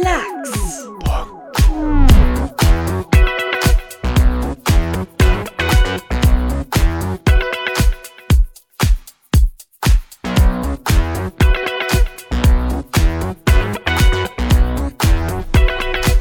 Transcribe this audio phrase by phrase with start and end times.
[0.00, 0.88] Lachs.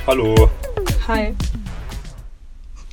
[0.06, 0.50] Hallo.
[1.08, 1.34] Hi.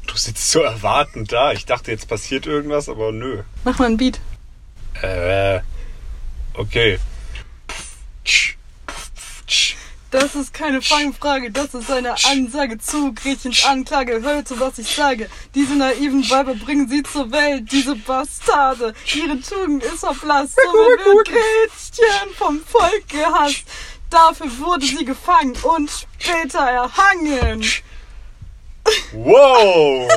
[0.06, 1.50] Du sitzt so erwartend da.
[1.50, 3.42] Ich dachte, jetzt passiert irgendwas, aber nö.
[3.64, 4.20] Mach mal ein Beat.
[5.02, 5.58] Äh.
[6.54, 7.00] Okay.
[10.20, 14.20] Das ist keine Fangfrage, das ist eine Ansage zu Gretchens Anklage.
[14.20, 15.28] Hörte, was ich sage.
[15.54, 18.94] Diese naiven Weiber bringen sie zur Welt, diese Bastarde.
[19.14, 23.62] Ihre Tugend ist verblasst, so wird Gretchen vom Volk gehasst.
[24.10, 27.64] Dafür wurde sie gefangen und später erhangen.
[29.12, 30.10] Wow!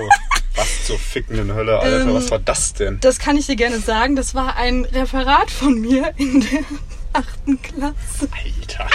[0.56, 2.02] Was zur fickenden Hölle, Alter.
[2.02, 3.00] Ähm, Was war das denn?
[3.02, 4.16] Das kann ich dir gerne sagen.
[4.16, 6.64] Das war ein Referat von mir in der
[7.14, 8.30] achten Klasse.
[8.32, 8.90] Alter.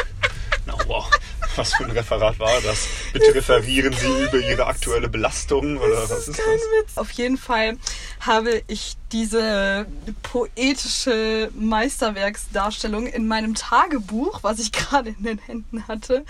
[0.66, 1.08] Na wow.
[1.56, 2.86] Was für ein Referat war das?
[3.12, 6.82] Bitte referieren Sie über Ihre aktuelle Belastung oder was ist Kein das?
[6.82, 6.98] Witz.
[6.98, 7.78] Auf jeden Fall
[8.20, 9.86] habe ich diese
[10.22, 16.24] poetische Meisterwerksdarstellung in meinem Tagebuch, was ich gerade in den Händen hatte,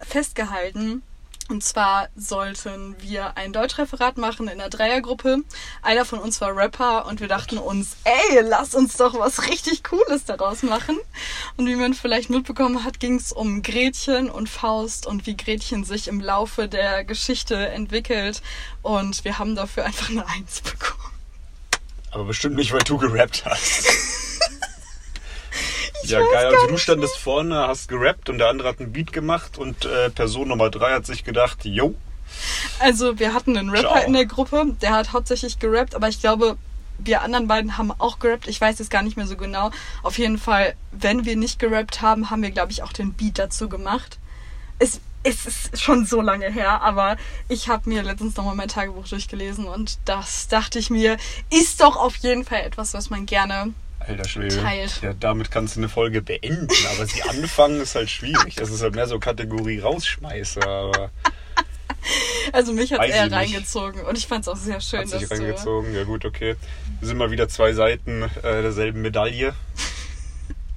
[0.00, 1.02] festgehalten.
[1.50, 5.42] Und zwar sollten wir ein Deutschreferat machen in einer Dreiergruppe.
[5.82, 9.84] Einer von uns war Rapper und wir dachten uns, ey, lass uns doch was richtig
[9.84, 10.98] Cooles daraus machen.
[11.56, 15.84] Und wie man vielleicht mitbekommen hat, ging es um Gretchen und Faust und wie Gretchen
[15.84, 18.40] sich im Laufe der Geschichte entwickelt.
[18.80, 21.12] Und wir haben dafür einfach eine Eins bekommen.
[22.10, 23.86] Aber bestimmt nicht, weil du gerappt hast.
[26.10, 26.46] ja, geil.
[26.46, 30.10] Also du standest vorne, hast gerappt und der andere hat einen Beat gemacht und äh,
[30.10, 31.94] Person Nummer drei hat sich gedacht, yo,
[32.80, 34.06] Also wir hatten einen Rapper Ciao.
[34.06, 36.56] in der Gruppe, der hat hauptsächlich gerappt, aber ich glaube,
[36.98, 38.46] wir anderen beiden haben auch gerappt.
[38.48, 39.70] Ich weiß es gar nicht mehr so genau.
[40.02, 43.38] Auf jeden Fall, wenn wir nicht gerappt haben, haben wir, glaube ich, auch den Beat
[43.38, 44.18] dazu gemacht.
[44.78, 47.16] Es, es ist schon so lange her, aber
[47.48, 51.16] ich habe mir letztens nochmal mein Tagebuch durchgelesen und das dachte ich mir,
[51.50, 53.72] ist doch auf jeden Fall etwas, was man gerne.
[54.06, 54.60] Alter Schwede.
[54.62, 55.00] Teilt.
[55.02, 58.54] Ja, damit kannst du eine Folge beenden, aber sie anfangen ist halt schwierig.
[58.56, 61.10] Das ist halt mehr so Kategorie Rausschmeißer, aber
[62.52, 63.38] Also mich hat Weiß er ich nicht.
[63.40, 65.94] reingezogen und ich fand es auch sehr schön, hat sich dass du, reingezogen.
[65.94, 66.56] Ja gut, okay.
[67.00, 69.54] Wir sind mal wieder zwei Seiten äh, derselben Medaille.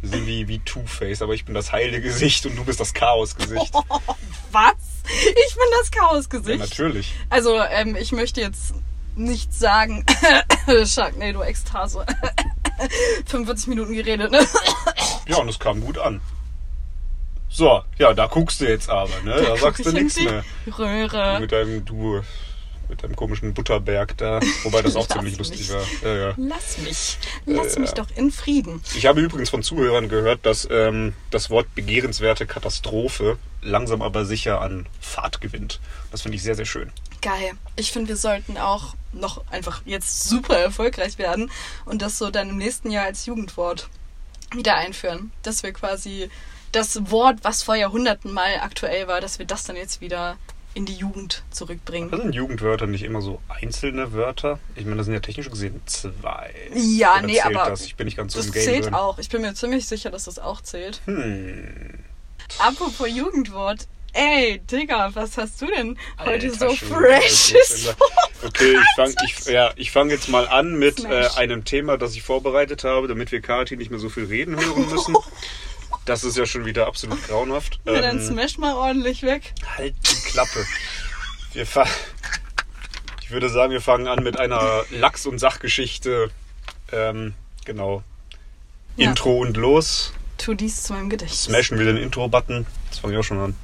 [0.01, 2.93] Wir sind wie, wie Two-Face, aber ich bin das heile Gesicht und du bist das
[2.93, 3.73] Chaos-Gesicht.
[4.51, 4.73] Was?
[5.05, 6.59] Ich bin das Ja, Chaosgesicht.
[6.59, 7.13] natürlich.
[7.29, 8.73] Also, ähm, ich möchte jetzt
[9.17, 10.05] nicht sagen,
[10.85, 12.05] Sharknado Ekstase.
[13.25, 14.39] 45 Minuten geredet, ne?
[15.27, 16.21] Ja, und es kam gut an.
[17.49, 19.41] So, ja, da guckst du jetzt aber, ne?
[19.41, 20.43] Da, sagst du nichts mehr.
[20.77, 21.39] Röhre.
[21.39, 22.21] Mit deinem, du,
[22.87, 24.39] mit deinem komischen Butterberg da.
[24.63, 25.37] Wobei das auch ziemlich mich.
[25.39, 25.81] lustig war.
[26.03, 26.33] Ja, ja.
[26.37, 27.17] Lass mich.
[27.45, 28.81] Lass Äh, mich doch in Frieden.
[28.95, 34.61] Ich habe übrigens von Zuhörern gehört, dass ähm, das Wort begehrenswerte Katastrophe langsam aber sicher
[34.61, 35.79] an Fahrt gewinnt.
[36.11, 36.91] Das finde ich sehr, sehr schön.
[37.21, 37.51] Geil.
[37.75, 41.51] Ich finde, wir sollten auch noch einfach jetzt super erfolgreich werden
[41.85, 43.89] und das so dann im nächsten Jahr als Jugendwort
[44.53, 45.31] wieder einführen.
[45.43, 46.29] Dass wir quasi
[46.71, 50.37] das Wort, was vor Jahrhunderten mal aktuell war, dass wir das dann jetzt wieder
[50.73, 52.11] in die Jugend zurückbringen.
[52.11, 54.59] Das sind Jugendwörter nicht immer so einzelne Wörter?
[54.75, 56.53] Ich meine, das sind ja technisch gesehen zwei.
[56.75, 57.83] Ja, Oder nee, aber Das?
[57.83, 58.93] Ich bin nicht ganz so Das im Game zählt drin.
[58.93, 59.17] auch.
[59.17, 61.01] Ich bin mir ziemlich sicher, dass das auch zählt.
[61.05, 61.97] Hm.
[62.59, 63.87] Apropos Jugendwort.
[64.13, 67.93] Ey, Digga, was hast du denn heute Alter so freshes?
[68.45, 72.15] Okay, ich fange ich, ja, ich fang jetzt mal an mit äh, einem Thema, das
[72.15, 75.15] ich vorbereitet habe, damit wir Kati nicht mehr so viel reden hören müssen.
[76.05, 77.79] Das ist ja schon wieder absolut grauenhaft.
[77.85, 79.53] Ja, dann Ähm, smash mal ordentlich weg.
[79.77, 80.65] halt die Klappe.
[81.53, 81.65] Wir
[83.23, 86.29] ich würde sagen, wir fangen an mit einer Lachs- und Sachgeschichte.
[86.93, 87.33] Ähm,
[87.65, 88.03] genau.
[88.95, 89.09] Ja.
[89.09, 90.13] Intro und los.
[90.37, 91.43] Tu dies zu meinem Gedächtnis.
[91.43, 92.65] Smashen wir den Intro-Button.
[92.89, 93.55] Das fange ich auch schon an.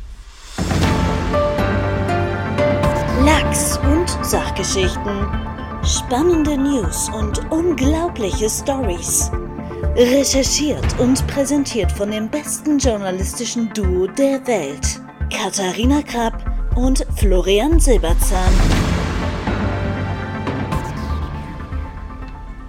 [3.53, 5.27] Lachs und Sachgeschichten.
[5.85, 9.29] Spannende News und unglaubliche Stories.
[9.95, 14.99] Recherchiert und präsentiert von dem besten journalistischen Duo der Welt.
[15.31, 18.53] Katharina Krapp und Florian Silberzahn.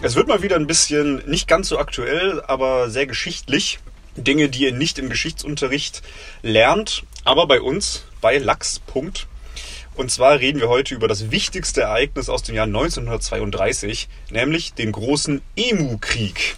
[0.03, 3.79] Es wird mal wieder ein bisschen nicht ganz so aktuell, aber sehr geschichtlich.
[4.17, 6.03] Dinge, die ihr nicht im Geschichtsunterricht
[6.43, 8.83] lernt, aber bei uns bei Lachs.
[9.95, 14.91] Und zwar reden wir heute über das wichtigste Ereignis aus dem Jahr 1932, nämlich den
[14.93, 16.57] großen Emu-Krieg.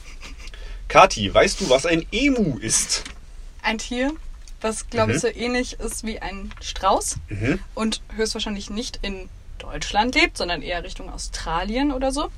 [0.89, 3.05] Kati, weißt du, was ein Emu ist?
[3.63, 4.13] Ein Tier,
[4.61, 5.21] was glaube ich Mhm.
[5.21, 7.59] so ähnlich ist wie ein Strauß Mhm.
[7.75, 9.29] und höchstwahrscheinlich nicht in
[9.59, 12.29] Deutschland lebt, sondern eher Richtung Australien oder so.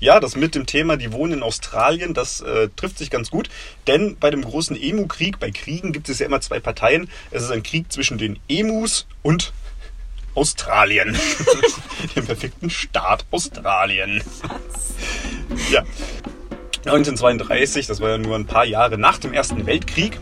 [0.00, 3.48] Ja, das mit dem Thema, die wohnen in Australien, das äh, trifft sich ganz gut.
[3.86, 7.08] Denn bei dem großen Emu-Krieg, bei Kriegen gibt es ja immer zwei Parteien.
[7.30, 9.52] Es ist ein Krieg zwischen den Emus und
[10.34, 11.16] Australien.
[12.16, 14.22] dem perfekten Staat Australien.
[15.70, 15.84] Ja.
[16.86, 20.18] 1932, das war ja nur ein paar Jahre nach dem Ersten Weltkrieg,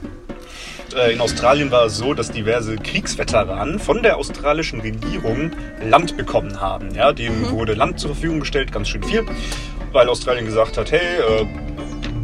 [0.94, 6.60] äh, in Australien war es so, dass diverse Kriegsveteranen von der australischen Regierung Land bekommen
[6.60, 6.94] haben.
[6.94, 9.24] Ja, dem wurde Land zur Verfügung gestellt, ganz schön viel,
[9.92, 11.46] weil Australien gesagt hat, hey, äh,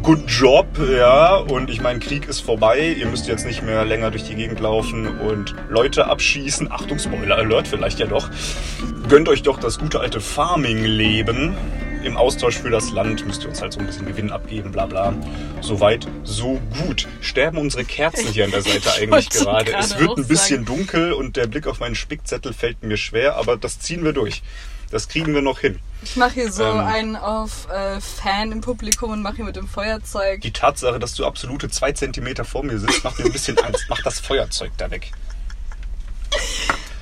[0.03, 4.11] good job, ja, und ich meine, Krieg ist vorbei, ihr müsst jetzt nicht mehr länger
[4.11, 6.71] durch die Gegend laufen und Leute abschießen.
[6.71, 8.29] Achtung, Spoiler Alert, vielleicht ja doch.
[9.07, 11.55] Gönnt euch doch das gute alte Farming-Leben
[12.03, 14.85] im Austausch für das Land müsst ihr uns halt so ein bisschen Gewinn abgeben, bla
[14.85, 15.13] bla.
[15.61, 17.07] Soweit, so gut.
[17.19, 19.73] Sterben unsere Kerzen hier an der Seite eigentlich gerade.
[19.77, 23.57] Es wird ein bisschen dunkel und der Blick auf meinen Spickzettel fällt mir schwer, aber
[23.57, 24.41] das ziehen wir durch.
[24.91, 25.79] Das kriegen wir noch hin.
[26.01, 26.79] Ich mache hier so Ähm.
[26.79, 30.41] einen auf äh, Fan im Publikum und mache hier mit dem Feuerzeug.
[30.41, 33.85] Die Tatsache, dass du absolute zwei Zentimeter vor mir sitzt, macht mir ein bisschen Angst.
[33.89, 35.11] Mach das Feuerzeug da weg.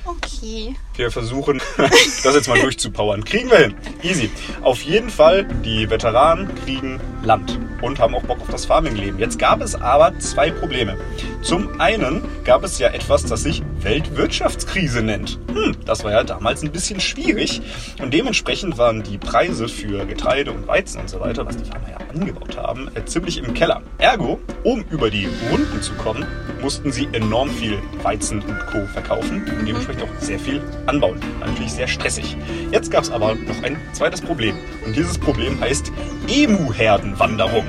[0.08, 0.74] Okay.
[0.96, 3.24] Wir versuchen, das jetzt mal durchzupowern.
[3.24, 3.74] Kriegen wir hin.
[4.02, 4.30] Easy.
[4.62, 9.18] Auf jeden Fall, die Veteranen kriegen Land und haben auch Bock auf das Farmingleben.
[9.18, 10.96] Jetzt gab es aber zwei Probleme.
[11.42, 15.38] Zum einen gab es ja etwas, das sich Weltwirtschaftskrise nennt.
[15.52, 17.60] Hm, das war ja damals ein bisschen schwierig
[18.00, 21.90] und dementsprechend waren die Preise für Getreide und Weizen und so weiter, was die Farmer
[21.90, 23.82] ja angebaut haben, äh, ziemlich im Keller.
[23.98, 26.26] Ergo, um über die Runden zu kommen,
[26.60, 28.86] mussten sie enorm viel Weizen und Co.
[28.86, 31.20] verkaufen und dementsprechend auch sehr viel anbauen.
[31.40, 32.36] Natürlich sehr stressig.
[32.70, 34.56] Jetzt gab es aber noch ein zweites Problem.
[34.84, 35.92] Und dieses Problem heißt
[36.28, 37.66] Emu-Herdenwanderung.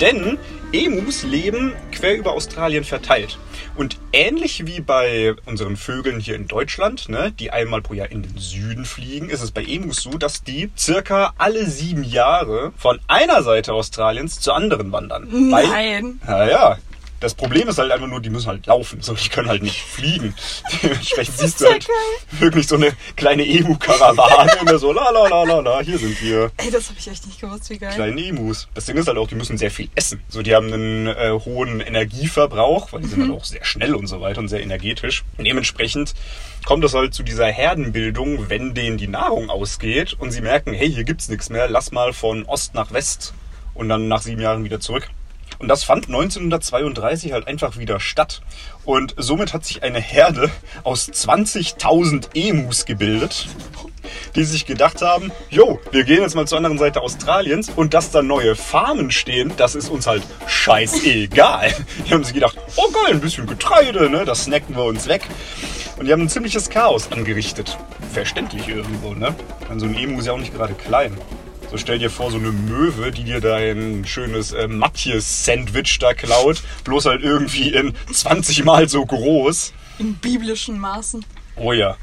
[0.00, 0.38] Denn
[0.72, 3.38] Emus leben quer über Australien verteilt.
[3.76, 8.22] Und ähnlich wie bei unseren Vögeln hier in Deutschland, ne, die einmal pro Jahr in
[8.22, 12.98] den Süden fliegen, ist es bei Emus so, dass die circa alle sieben Jahre von
[13.06, 15.28] einer Seite Australiens zur anderen wandern.
[15.30, 16.20] Nein.
[16.26, 16.78] ja, ja.
[17.24, 19.00] Das Problem ist halt einfach nur, die müssen halt laufen.
[19.00, 20.34] So, die können halt nicht fliegen.
[20.82, 21.88] Dementsprechend siehst du halt
[22.32, 26.52] wirklich so eine kleine Emu-Karawane und so, la la la la la, hier sind wir.
[26.58, 27.94] Ey, das habe ich echt nicht gewusst, wie geil.
[27.94, 28.68] Kleine Emus.
[28.74, 30.22] Das Ding ist halt auch, die müssen sehr viel essen.
[30.28, 34.06] So, die haben einen äh, hohen Energieverbrauch, weil die sind halt auch sehr schnell und
[34.06, 35.24] so weiter und sehr energetisch.
[35.38, 36.12] Und dementsprechend
[36.66, 40.92] kommt es halt zu dieser Herdenbildung, wenn denen die Nahrung ausgeht und sie merken, hey,
[40.92, 43.32] hier gibt's nichts mehr, lass mal von Ost nach West
[43.72, 45.08] und dann nach sieben Jahren wieder zurück.
[45.58, 48.42] Und das fand 1932 halt einfach wieder statt.
[48.84, 50.50] Und somit hat sich eine Herde
[50.82, 53.48] aus 20.000 Emus gebildet,
[54.34, 58.10] die sich gedacht haben, jo, wir gehen jetzt mal zur anderen Seite Australiens und dass
[58.10, 61.72] da neue Farmen stehen, das ist uns halt scheißegal.
[62.06, 65.22] Die haben sich gedacht, oh geil, ein bisschen Getreide, ne, das snacken wir uns weg.
[65.96, 67.78] Und die haben ein ziemliches Chaos angerichtet.
[68.12, 69.34] Verständlich irgendwo, ne?
[69.68, 71.16] Denn so ein Emu ist ja auch nicht gerade klein.
[71.74, 76.62] So stell dir vor, so eine Möwe, die dir dein schönes äh, Matjes-Sandwich da klaut,
[76.84, 79.72] bloß halt irgendwie in 20 Mal so groß.
[79.98, 81.24] In biblischen Maßen.
[81.56, 81.96] Oh ja,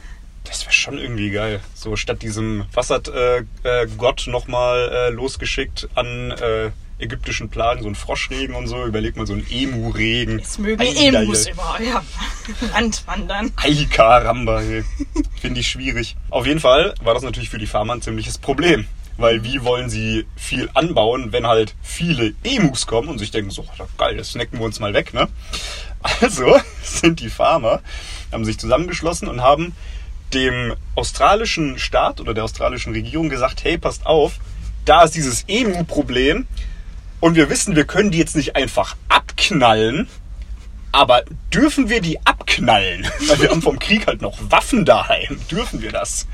[0.44, 1.62] das wäre schon irgendwie geil.
[1.74, 7.82] So statt diesem, was hat äh, äh, Gott nochmal äh, losgeschickt an äh, ägyptischen Plagen,
[7.82, 10.40] so ein Froschregen und so, überleg mal so ein Emu-Regen.
[10.40, 12.04] Es mögen Ei, Emus über euer
[12.74, 13.54] Land wandern.
[13.56, 14.84] Ei, Karamba, ey.
[15.40, 16.18] Finde ich schwierig.
[16.30, 18.86] Auf jeden Fall war das natürlich für die Farmer ein ziemliches Problem.
[19.22, 23.66] Weil wie wollen sie viel anbauen, wenn halt viele Emus kommen und sich denken, so,
[23.98, 25.28] geil, das snacken wir uns mal weg, ne?
[26.22, 27.82] Also sind die Farmer,
[28.32, 29.76] haben sich zusammengeschlossen und haben
[30.34, 34.40] dem australischen Staat oder der australischen Regierung gesagt, hey, passt auf,
[34.86, 36.48] da ist dieses Emu-Problem
[37.20, 40.08] und wir wissen, wir können die jetzt nicht einfach abknallen,
[40.92, 41.24] aber
[41.54, 43.08] dürfen wir die abknallen?
[43.28, 45.40] Weil wir haben vom Krieg halt noch Waffen daheim.
[45.50, 46.28] Dürfen wir das?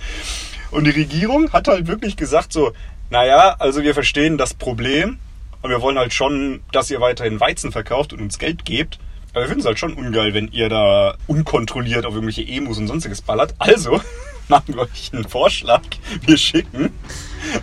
[0.71, 2.73] Und die Regierung hat halt wirklich gesagt so,
[3.09, 5.19] naja, also wir verstehen das Problem
[5.61, 8.99] und wir wollen halt schon, dass ihr weiterhin Weizen verkauft und uns Geld gebt.
[9.31, 12.87] Aber wir finden es halt schon ungeil, wenn ihr da unkontrolliert auf irgendwelche Emus und
[12.87, 13.55] sonstiges ballert.
[13.59, 14.01] Also
[14.47, 15.81] machen wir euch einen Vorschlag.
[16.25, 16.91] Wir schicken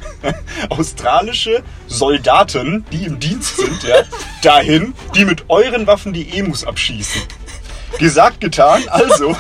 [0.69, 4.03] australische Soldaten, die im Dienst sind, ja,
[4.43, 7.23] dahin, die mit euren Waffen die Emus abschießen.
[7.99, 8.83] Gesagt, getan.
[8.89, 9.37] Also,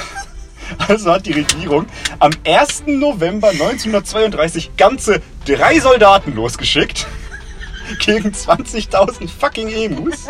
[0.88, 1.86] also hat die Regierung
[2.18, 2.84] am 1.
[2.86, 7.06] November 1932 ganze drei Soldaten losgeschickt
[8.00, 10.26] gegen 20.000 fucking Emus.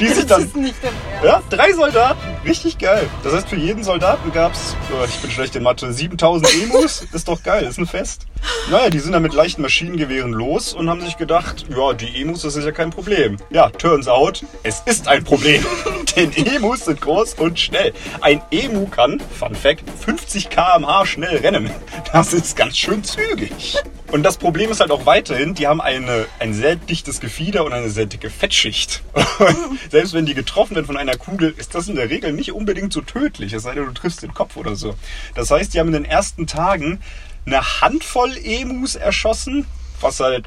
[0.00, 1.52] Die sich Das dann ist nicht dein Ernst.
[1.52, 2.20] ja, drei Soldaten.
[2.46, 3.08] Richtig geil.
[3.22, 7.02] Das heißt, für jeden Soldaten gab's, oh, ich bin schlecht in Mathe, 7000 Emus.
[7.12, 8.26] Ist doch geil, ist ein Fest.
[8.70, 12.42] Naja, die sind dann mit leichten Maschinengewehren los und haben sich gedacht, ja, die Emus,
[12.42, 13.36] das ist ja kein Problem.
[13.50, 15.64] Ja, turns out, es ist ein Problem.
[16.16, 17.92] Denn Emus sind groß und schnell.
[18.20, 21.70] Ein Emu kann, Fun Fact, 50 km/h schnell rennen.
[22.12, 23.76] Das ist ganz schön zügig.
[24.12, 27.72] Und das Problem ist halt auch weiterhin, die haben eine, ein sehr dichtes Gefieder und
[27.72, 29.02] eine sehr dicke Fettschicht.
[29.38, 29.56] Und
[29.90, 32.92] selbst wenn die getroffen werden von einer Kugel, ist das in der Regel nicht unbedingt
[32.92, 34.94] so tödlich, es sei denn, du triffst den Kopf oder so.
[35.34, 37.00] Das heißt, die haben in den ersten Tagen
[37.46, 39.64] eine Handvoll Emus erschossen,
[40.02, 40.44] was halt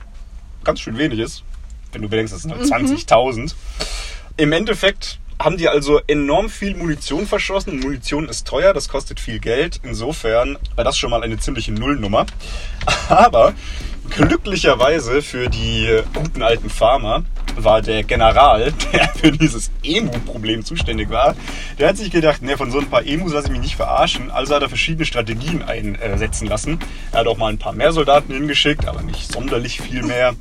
[0.63, 1.43] ganz schön wenig ist,
[1.91, 3.55] wenn du bedenkst, das sind halt 20.000.
[4.37, 7.79] Im Endeffekt haben die also enorm viel Munition verschossen.
[7.79, 9.79] Munition ist teuer, das kostet viel Geld.
[9.83, 12.25] Insofern war das schon mal eine ziemliche Nullnummer.
[13.09, 13.53] Aber
[14.09, 17.23] glücklicherweise für die guten alten Farmer
[17.57, 21.35] war der General, der für dieses Emu-Problem zuständig war,
[21.79, 24.31] der hat sich gedacht, ne, von so ein paar Emus lasse ich mich nicht verarschen.
[24.31, 26.79] Also hat er verschiedene Strategien einsetzen lassen.
[27.11, 30.35] Er hat auch mal ein paar mehr Soldaten hingeschickt, aber nicht sonderlich viel mehr.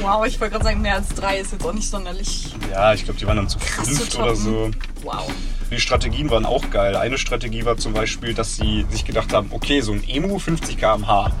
[0.00, 2.54] Wow, ich wollte gerade sagen, mehr als drei ist jetzt auch nicht sonderlich.
[2.70, 4.70] Ja, ich glaube, die waren dann zu fünft oder so.
[5.02, 5.30] Wow.
[5.70, 6.96] Die Strategien waren auch geil.
[6.96, 10.76] Eine Strategie war zum Beispiel, dass sie sich gedacht haben, okay, so ein Emu 50
[10.78, 11.32] km/h.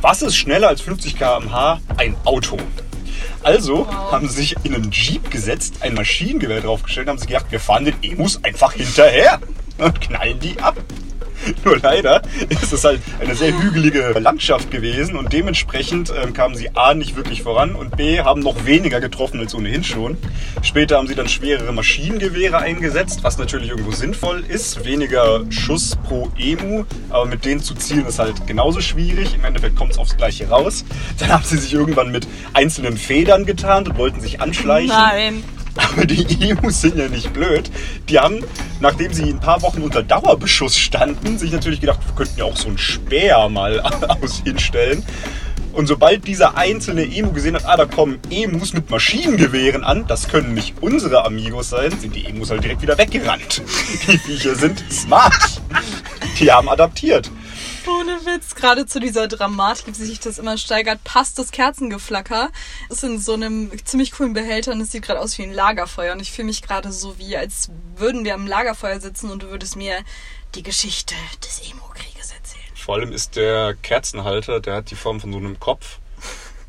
[0.00, 1.80] Was ist schneller als 50 km/h?
[1.96, 2.56] Ein Auto.
[3.42, 4.12] Also Wow.
[4.12, 7.60] haben sie sich in einen Jeep gesetzt, ein Maschinengewehr draufgestellt und haben sich gedacht, wir
[7.60, 9.40] fahren den Emus einfach hinterher
[9.78, 10.76] und knallen die ab.
[11.64, 16.70] Nur leider ist es halt eine sehr hügelige Landschaft gewesen und dementsprechend ähm, kamen sie
[16.74, 20.16] A nicht wirklich voran und B haben noch weniger getroffen als ohnehin schon.
[20.62, 24.84] Später haben sie dann schwerere Maschinengewehre eingesetzt, was natürlich irgendwo sinnvoll ist.
[24.84, 29.34] Weniger Schuss pro Emu, aber mit denen zu zielen ist halt genauso schwierig.
[29.34, 30.84] Im Endeffekt kommt es aufs Gleiche raus.
[31.18, 34.88] Dann haben sie sich irgendwann mit einzelnen Federn getarnt und wollten sich anschleichen.
[34.88, 35.44] Nein.
[35.76, 37.70] Aber die Emus sind ja nicht blöd.
[38.08, 38.44] Die haben,
[38.80, 42.56] nachdem sie ein paar Wochen unter Dauerbeschuss standen, sich natürlich gedacht, wir könnten ja auch
[42.56, 43.80] so einen Speer mal
[44.22, 45.04] aus hinstellen.
[45.76, 50.26] Und sobald dieser einzelne Emu gesehen hat, ah, da kommen Emus mit Maschinengewehren an, das
[50.26, 53.60] können nicht unsere Amigos sein, sind die Emus halt direkt wieder weggerannt.
[54.08, 55.60] Die Viecher sind smart.
[56.40, 57.30] Die haben adaptiert.
[57.86, 62.50] Ohne Witz, gerade zu dieser Dramatik, wie sich das immer steigert, passt das Kerzengeflacker.
[62.88, 66.12] Ist in so einem ziemlich coolen Behälter und es sieht gerade aus wie ein Lagerfeuer.
[66.12, 69.50] Und ich fühle mich gerade so wie, als würden wir am Lagerfeuer sitzen und du
[69.50, 69.98] würdest mir
[70.56, 71.14] die Geschichte
[71.44, 72.64] des Emo-Krieges erzählen.
[72.74, 75.98] Vor allem ist der Kerzenhalter, der hat die Form von so einem Kopf.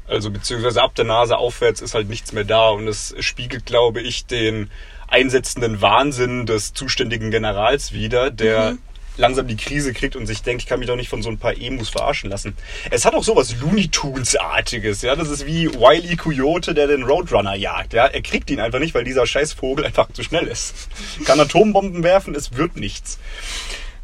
[0.07, 4.01] Also beziehungsweise ab der Nase aufwärts ist halt nichts mehr da und es spiegelt, glaube
[4.01, 4.69] ich, den
[5.07, 8.77] einsetzenden Wahnsinn des zuständigen Generals wider, der
[9.17, 11.38] langsam die Krise kriegt und sich denkt, ich kann mich doch nicht von so ein
[11.38, 12.55] paar Emus verarschen lassen.
[12.91, 15.15] Es hat auch sowas Looney Tunes-artiges, ja.
[15.15, 16.15] Das ist wie Wile E.
[16.15, 18.05] Coyote, der den Roadrunner jagt, ja.
[18.05, 20.89] Er kriegt ihn einfach nicht, weil dieser scheiß Vogel einfach zu schnell ist.
[21.25, 23.19] Kann Atombomben werfen, es wird nichts.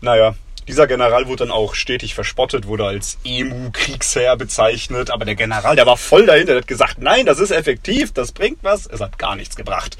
[0.01, 0.35] Naja,
[0.67, 5.11] dieser General wurde dann auch stetig verspottet, wurde als Emu-Kriegsherr bezeichnet.
[5.11, 8.31] Aber der General, der war voll dahinter, der hat gesagt, nein, das ist effektiv, das
[8.31, 8.85] bringt was.
[8.87, 9.97] Es hat gar nichts gebracht.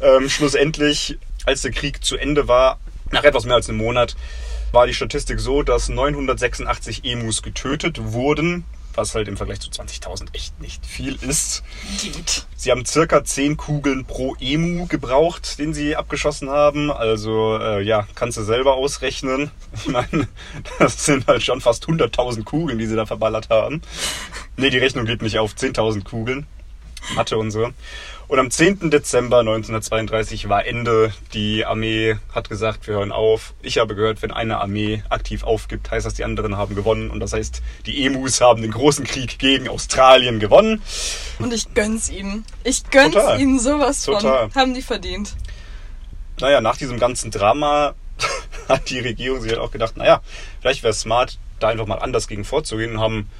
[0.00, 2.78] Ähm, schlussendlich, als der Krieg zu Ende war,
[3.12, 4.16] nach etwas mehr als einem Monat,
[4.72, 10.28] war die Statistik so, dass 986 Emus getötet wurden, was halt im Vergleich zu 20.000
[10.32, 11.62] echt nicht viel ist.
[12.02, 12.46] Indeed.
[12.56, 16.90] Sie haben circa 10 Kugeln pro Emu gebraucht, den sie abgeschossen haben.
[16.90, 19.50] Also äh, ja, kannst du selber ausrechnen.
[19.76, 20.26] Ich meine,
[20.78, 23.82] das sind halt schon fast 100.000 Kugeln, die sie da verballert haben.
[24.56, 25.52] Nee, die Rechnung geht nicht auf.
[25.52, 26.46] 10.000 Kugeln.
[27.14, 27.70] Mathe und so.
[28.28, 28.90] Und am 10.
[28.90, 31.12] Dezember 1932 war Ende.
[31.32, 33.54] Die Armee hat gesagt, wir hören auf.
[33.62, 37.10] Ich habe gehört, wenn eine Armee aktiv aufgibt, heißt das, die anderen haben gewonnen.
[37.10, 40.82] Und das heißt, die Emus haben den großen Krieg gegen Australien gewonnen.
[41.38, 42.44] Und ich gönn's ihnen.
[42.64, 43.40] Ich gönn's Total.
[43.40, 44.50] ihnen sowas Total.
[44.50, 44.60] von.
[44.60, 45.36] Haben die verdient.
[46.40, 47.94] naja, nach diesem ganzen Drama
[48.68, 50.20] hat die Regierung sich halt auch gedacht, naja,
[50.60, 53.30] vielleicht wäre es smart, da einfach mal anders gegen vorzugehen und haben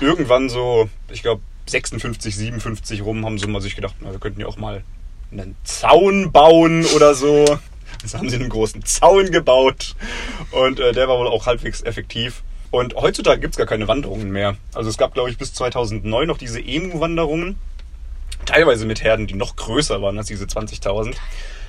[0.00, 1.42] irgendwann so, ich glaube
[1.72, 4.84] 56, 57 rum, haben sie mal sich gedacht, na, wir könnten ja auch mal
[5.32, 7.58] einen Zaun bauen oder so.
[8.02, 9.94] Jetzt haben sie einen großen Zaun gebaut
[10.50, 12.42] und äh, der war wohl auch halbwegs effektiv.
[12.70, 14.56] Und heutzutage gibt's gar keine Wanderungen mehr.
[14.72, 17.56] Also es gab, glaube ich, bis 2009 noch diese Emu-Wanderungen.
[18.46, 21.14] Teilweise mit Herden, die noch größer waren als diese 20.000.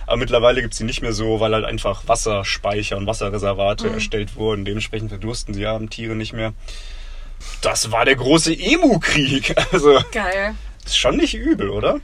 [0.08, 4.66] Aber mittlerweile gibt's die nicht mehr so, weil halt einfach Wasserspeicher und Wasserreservate erstellt wurden.
[4.66, 6.54] Dementsprechend verdursten die armen Tiere nicht mehr.
[7.62, 9.56] Das war der große Emu-Krieg.
[9.72, 10.56] Also, Geil.
[10.86, 12.00] ist schon nicht übel, oder?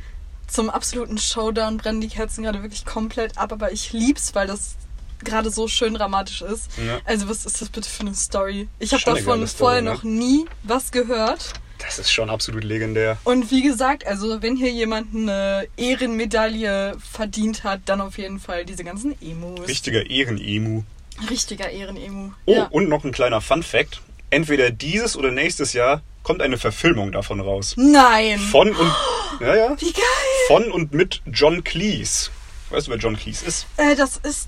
[0.48, 4.76] Zum absoluten Showdown brennen die Kerzen gerade wirklich komplett ab, aber ich lieb's, weil das
[5.24, 6.72] gerade so schön dramatisch ist.
[6.78, 7.00] Ja.
[7.06, 8.68] Also was ist das bitte für eine Story?
[8.80, 9.92] Ich habe davon vorher ne?
[9.92, 11.54] noch nie was gehört.
[11.80, 13.18] Das ist schon absolut legendär.
[13.24, 18.66] Und wie gesagt, also wenn hier jemand eine Ehrenmedaille verdient hat, dann auf jeden Fall
[18.66, 19.68] diese ganzen Emus.
[19.68, 20.84] Richtiger Ehren-Emu.
[21.30, 22.32] Richtiger Ehren-Emu.
[22.46, 22.64] Oh, ja.
[22.66, 24.02] und noch ein kleiner Fun-Fact.
[24.30, 27.74] Entweder dieses oder nächstes Jahr kommt eine Verfilmung davon raus.
[27.78, 28.40] Nein!
[28.40, 28.92] Von und,
[29.40, 30.04] ja, ja, Wie geil!
[30.48, 32.30] von und mit John Cleese.
[32.70, 33.66] Weißt du, wer John Cleese ist?
[33.78, 34.48] Äh, das ist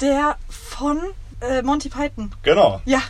[0.00, 1.00] der von
[1.40, 2.30] äh, Monty Python.
[2.42, 2.80] Genau.
[2.84, 3.02] Ja,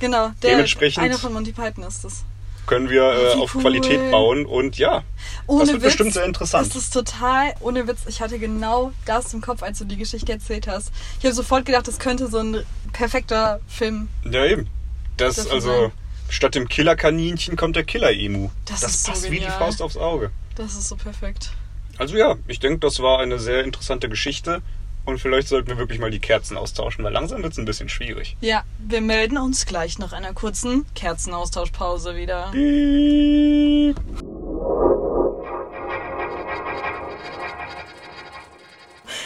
[0.00, 0.30] genau.
[0.42, 2.24] Der, Dementsprechend- Einer von Monty Python ist das.
[2.66, 3.60] können wir äh, auf cool.
[3.62, 5.04] Qualität bauen und ja,
[5.46, 6.68] Ohne das wird Witz, bestimmt sehr interessant.
[6.68, 10.32] Das ist total, ohne Witz, ich hatte genau das im Kopf, als du die Geschichte
[10.32, 10.90] erzählt hast.
[11.20, 14.08] Ich habe sofort gedacht, das könnte so ein perfekter Film.
[14.28, 14.68] Ja, eben.
[15.16, 15.92] Das, Dafür also, sein.
[16.28, 18.50] statt dem Killerkaninchen kommt der Killer-Emu.
[18.66, 19.46] Das ist so passt wie die.
[19.46, 20.30] Faust aufs Auge.
[20.54, 21.52] Das ist so perfekt.
[21.98, 24.62] Also ja, ich denke, das war eine sehr interessante Geschichte.
[25.06, 27.88] Und vielleicht sollten wir wirklich mal die Kerzen austauschen, weil langsam wird es ein bisschen
[27.88, 28.36] schwierig.
[28.40, 32.46] Ja, wir melden uns gleich nach einer kurzen Kerzenaustauschpause wieder.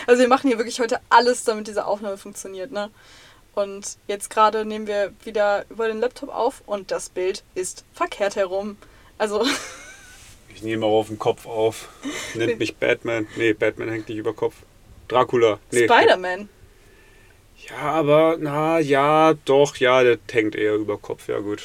[0.07, 2.91] Also wir machen hier wirklich heute alles, damit diese Aufnahme funktioniert, ne?
[3.61, 8.37] Und jetzt gerade nehmen wir wieder über den Laptop auf und das Bild ist verkehrt
[8.37, 8.77] herum.
[9.19, 9.45] Also,
[10.55, 11.89] Ich nehme auch auf den Kopf auf.
[12.35, 13.27] Nennt mich Batman.
[13.37, 14.55] Nee, Batman hängt nicht über Kopf.
[15.09, 15.59] Dracula.
[15.71, 15.85] Nee.
[15.85, 16.49] Spider-Man.
[17.69, 21.29] Ja, aber, na, ja, doch, ja, der hängt eher über Kopf.
[21.29, 21.63] Ja, gut.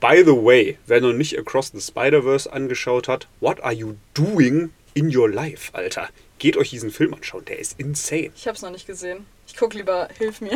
[0.00, 4.70] By the way, wer noch nicht Across the Spider-Verse angeschaut hat, what are you doing
[4.94, 6.08] in your life, Alter?
[6.38, 8.30] Geht euch diesen Film anschauen, der ist insane.
[8.36, 9.26] Ich hab's noch nicht gesehen.
[9.54, 10.50] Ich guck lieber Hilf mir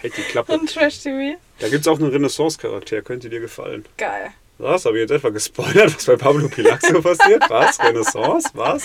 [0.00, 0.52] Halt die Klappe.
[0.52, 1.36] und Trash TV.
[1.58, 3.84] Da gibt's auch einen Renaissance-Charakter, könnte dir gefallen.
[3.98, 4.30] Geil.
[4.58, 4.84] Was?
[4.84, 7.42] Habe ich jetzt etwa gespoilert, was bei Pablo Pilaxo passiert?
[7.50, 7.80] Was?
[7.80, 8.48] Renaissance?
[8.54, 8.84] Was?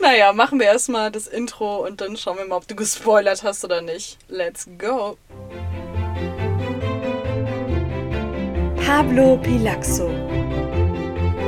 [0.00, 3.62] Naja, machen wir erstmal das Intro und dann schauen wir mal, ob du gespoilert hast
[3.62, 4.16] oder nicht.
[4.28, 5.18] Let's go.
[8.86, 10.08] Pablo Pilaxo.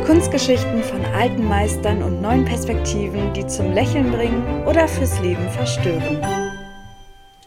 [0.04, 6.47] Kunstgeschichten von alten Meistern und neuen Perspektiven, die zum Lächeln bringen oder fürs Leben verstören.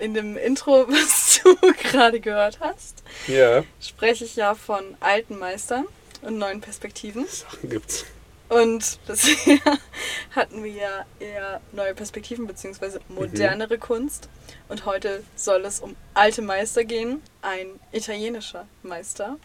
[0.02, 1.56] In dem Intro, was du
[1.90, 5.86] gerade gehört hast, Ja, spreche ich ja von alten Meistern
[6.24, 7.26] und neuen Perspektiven.
[7.28, 8.06] Sachen gibt's.
[8.50, 9.60] Und bisher
[10.36, 13.00] hatten wir ja eher neue Perspektiven bzw.
[13.08, 14.28] modernere Kunst.
[14.68, 17.22] Und heute soll es um alte Meister gehen.
[17.42, 19.38] Ein italienischer Meister,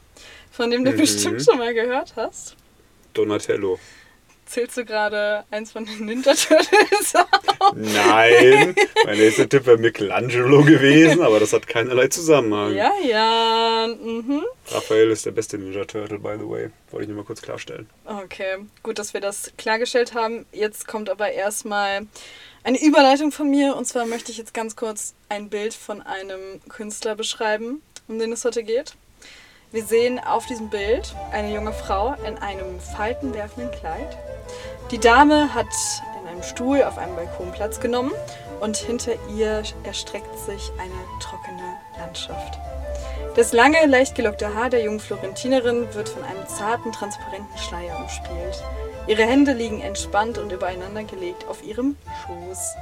[0.51, 0.97] von dem du Mhm.
[0.97, 2.57] bestimmt schon mal gehört hast.
[3.15, 3.79] Donatello.
[4.47, 7.73] Zählst du gerade eins von den Ninja Turtles auf?
[7.75, 12.73] Nein, mein nächster Tipp wäre Michelangelo gewesen, aber das hat keinerlei Zusammenhang.
[12.75, 13.89] Ja, ja.
[13.89, 14.45] Mhm.
[14.71, 16.71] Raphael ist der beste Ninja Turtle, by the way.
[16.91, 17.91] Wollte ich nur mal kurz klarstellen.
[18.05, 20.47] Okay, gut, dass wir das klargestellt haben.
[20.53, 22.07] Jetzt kommt aber erstmal
[22.63, 23.77] eine Überleitung von mir.
[23.77, 28.33] Und zwar möchte ich jetzt ganz kurz ein Bild von einem Künstler beschreiben, um den
[28.33, 28.95] es heute geht.
[29.73, 34.17] Wir sehen auf diesem Bild eine junge Frau in einem faltenwerfenden Kleid.
[34.93, 35.67] Die Dame hat
[36.21, 38.13] in einem Stuhl auf einem Balkon Platz genommen
[38.61, 42.61] und hinter ihr erstreckt sich eine trockene Landschaft.
[43.35, 48.63] Das lange, leicht gelockte Haar der jungen Florentinerin wird von einem zarten, transparenten Schleier umspielt.
[49.09, 52.77] Ihre Hände liegen entspannt und übereinander gelegt auf ihrem Schoß.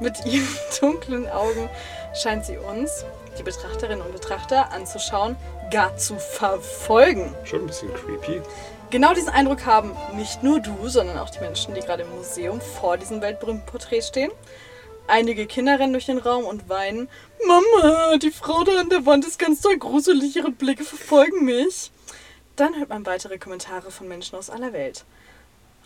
[0.00, 0.48] Mit ihren
[0.80, 1.68] dunklen Augen
[2.14, 3.04] scheint sie uns,
[3.38, 5.36] die Betrachterinnen und Betrachter, anzuschauen,
[5.70, 7.34] gar zu verfolgen.
[7.44, 8.42] Schon ein bisschen creepy.
[8.90, 12.60] Genau diesen Eindruck haben nicht nur du, sondern auch die Menschen, die gerade im Museum
[12.60, 14.30] vor diesem weltberühmten Porträt stehen.
[15.06, 17.08] Einige Kinder rennen durch den Raum und weinen.
[17.46, 21.90] Mama, die Frau da an der Wand ist ganz doll gruselig, ihre Blicke verfolgen mich.
[22.56, 25.04] Dann hört man weitere Kommentare von Menschen aus aller Welt.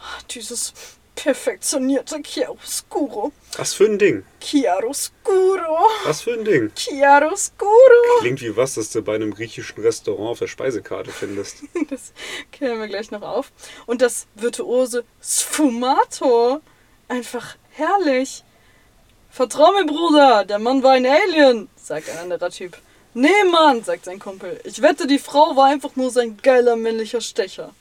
[0.00, 0.72] Ah, Dieses
[1.14, 3.32] perfektionierte Chiaroscuro.
[3.56, 4.24] Was für ein Ding?
[4.40, 5.88] Chiaroscuro.
[6.04, 6.72] Was für ein Ding?
[6.74, 8.20] Chiaroscuro.
[8.20, 11.58] Klingt wie was, das du bei einem griechischen Restaurant auf der Speisekarte findest.
[11.90, 12.12] Das
[12.50, 13.52] klären wir gleich noch auf.
[13.86, 16.60] Und das virtuose Sfumato.
[17.08, 18.44] Einfach herrlich.
[19.30, 22.76] Vertrau mir, Bruder, der Mann war ein Alien, sagt ein anderer Typ.
[23.14, 24.60] Nee, Mann, sagt sein Kumpel.
[24.64, 27.74] Ich wette, die Frau war einfach nur sein geiler männlicher Stecher.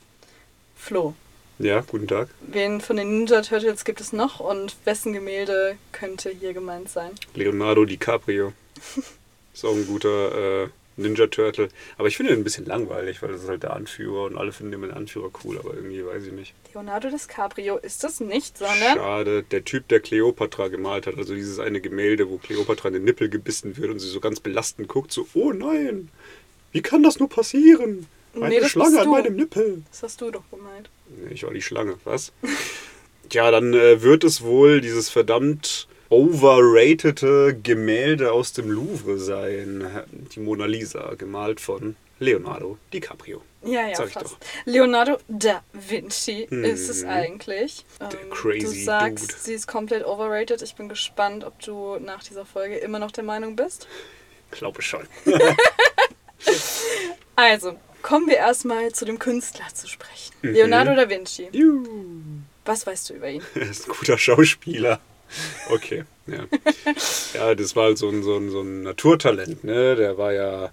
[0.74, 1.14] Flo,
[1.62, 2.28] Ja, guten Tag.
[2.40, 7.12] wen von den Ninja Turtles gibt es noch und wessen Gemälde könnte hier gemeint sein?
[7.36, 8.52] Leonardo DiCaprio.
[9.54, 11.68] Ist auch ein guter äh, Ninja Turtle.
[11.98, 14.50] Aber ich finde ihn ein bisschen langweilig, weil das ist halt der Anführer und alle
[14.50, 16.52] finden den Anführer cool, aber irgendwie weiß ich nicht.
[16.74, 21.60] Leonardo DiCaprio ist es nicht, sondern Schade, der Typ, der Cleopatra gemalt hat, also dieses
[21.60, 25.12] eine Gemälde, wo Cleopatra in den Nippel gebissen wird und sie so ganz belastend guckt,
[25.12, 26.08] so, oh nein,
[26.72, 28.08] wie kann das nur passieren?
[28.34, 29.82] Eine Nee, Schlange an meinem Nippel.
[29.90, 30.88] das hast du doch gemeint.
[31.30, 32.32] Ich war die Schlange, was?
[33.28, 39.86] Tja, dann äh, wird es wohl dieses verdammt overratede Gemälde aus dem Louvre sein.
[40.34, 43.42] Die Mona Lisa, gemalt von Leonardo DiCaprio.
[43.64, 44.26] Ja, ja, Sag ich fast.
[44.26, 44.36] doch.
[44.64, 46.64] Leonardo da Vinci Mhm.
[46.64, 47.84] ist es eigentlich.
[48.00, 49.40] Der Ähm, crazy du sagst, Dude.
[49.40, 50.60] sie ist komplett overrated.
[50.62, 53.86] Ich bin gespannt, ob du nach dieser Folge immer noch der Meinung bist.
[54.50, 55.02] Glaube schon.
[57.36, 60.34] Also, kommen wir erstmal zu dem Künstler zu sprechen.
[60.42, 60.52] Mhm.
[60.52, 61.48] Leonardo da Vinci.
[61.52, 61.86] Juhu.
[62.64, 63.42] Was weißt du über ihn?
[63.54, 65.00] Er ist ein guter Schauspieler.
[65.70, 66.44] Okay, ja.
[67.34, 69.96] Ja, das war halt so ein, so ein, so ein Naturtalent, ne?
[69.96, 70.70] Der war ja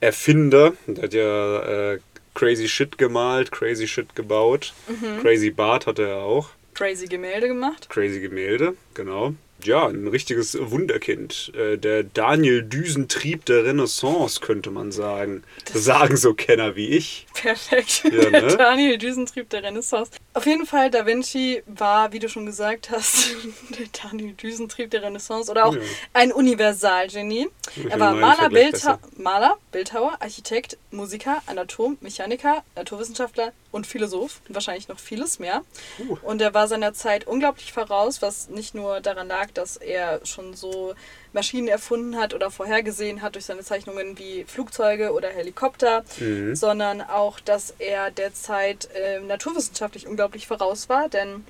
[0.00, 0.74] Erfinder.
[0.86, 1.98] Der hat ja äh,
[2.34, 4.74] crazy shit gemalt, crazy shit gebaut.
[4.88, 5.22] Mhm.
[5.22, 6.50] Crazy Bart hatte er auch.
[6.74, 7.88] Crazy Gemälde gemacht.
[7.88, 9.34] Crazy Gemälde, genau.
[9.64, 11.52] Ja, ein richtiges Wunderkind.
[11.54, 15.42] Äh, Der Daniel Düsentrieb der Renaissance, könnte man sagen.
[15.72, 17.26] Das sagen so Kenner wie ich.
[17.34, 18.04] Perfekt.
[18.04, 18.56] Ja, ne?
[18.56, 20.12] Daniel Düsentrieb der Renaissance.
[20.34, 23.30] Auf jeden Fall, Da Vinci war, wie du schon gesagt hast,
[23.70, 25.80] der Daniel Düsentrieb der Renaissance oder auch Ja.
[26.12, 27.48] ein Universalgenie.
[27.88, 28.98] Er war Maler, Bildha.
[29.16, 34.40] Maler, Bildhauer, Architekt, Musiker, Anatom, Mechaniker, Naturwissenschaftler und Philosoph.
[34.48, 35.62] Und wahrscheinlich noch vieles mehr.
[35.98, 36.16] Uh.
[36.22, 40.54] Und er war seiner Zeit unglaublich voraus, was nicht nur daran lag, dass er schon
[40.54, 40.94] so
[41.32, 46.54] Maschinen erfunden hat oder vorhergesehen hat durch seine Zeichnungen wie Flugzeuge oder Helikopter, Mhm.
[46.56, 51.44] sondern auch, dass er derzeit äh, naturwissenschaftlich unglaublich voraus war, denn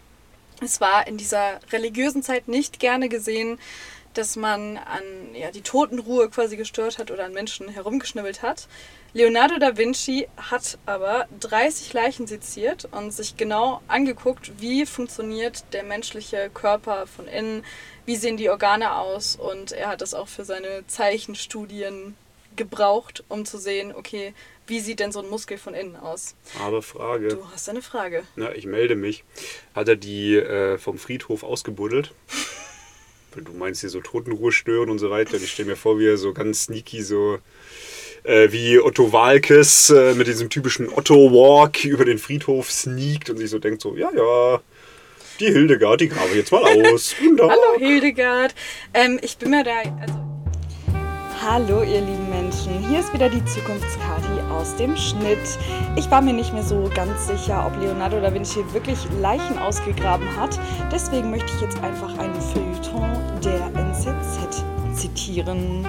[0.60, 3.58] es war in dieser religiösen Zeit nicht gerne gesehen,
[4.14, 5.02] dass man an
[5.34, 8.68] ja, die Totenruhe quasi gestört hat oder an Menschen herumgeschnibbelt hat.
[9.14, 15.82] Leonardo da Vinci hat aber 30 Leichen seziert und sich genau angeguckt, wie funktioniert der
[15.82, 17.64] menschliche Körper von innen,
[18.04, 22.16] wie sehen die Organe aus und er hat das auch für seine Zeichenstudien
[22.56, 24.34] gebraucht, um zu sehen, okay,
[24.66, 26.34] wie sieht denn so ein Muskel von innen aus?
[26.62, 27.28] Aber Frage.
[27.28, 28.24] Du hast eine Frage.
[28.36, 29.24] Na, ich melde mich.
[29.74, 32.12] Hat er die äh, vom Friedhof ausgebuddelt?
[33.42, 35.34] Du meinst hier so Totenruhe stören und so weiter.
[35.34, 37.38] Und ich stelle mir vor, wie er so ganz sneaky so
[38.24, 43.50] äh, wie Otto Walkes äh, mit diesem typischen Otto-Walk über den Friedhof sneakt und sich
[43.50, 44.60] so denkt so, ja, ja,
[45.40, 47.14] die Hildegard, die grabe ich jetzt mal aus.
[47.38, 48.54] Hallo Hildegard.
[48.92, 50.14] Ähm, ich bin mir da, also
[51.40, 55.38] Hallo ihr lieben Menschen, hier ist wieder die Zukunftskati aus dem Schnitt.
[55.94, 60.26] Ich war mir nicht mehr so ganz sicher, ob Leonardo da Vinci wirklich Leichen ausgegraben
[60.36, 60.58] hat.
[60.92, 62.67] Deswegen möchte ich jetzt einfach einen NZZ
[65.18, 65.86] zitieren.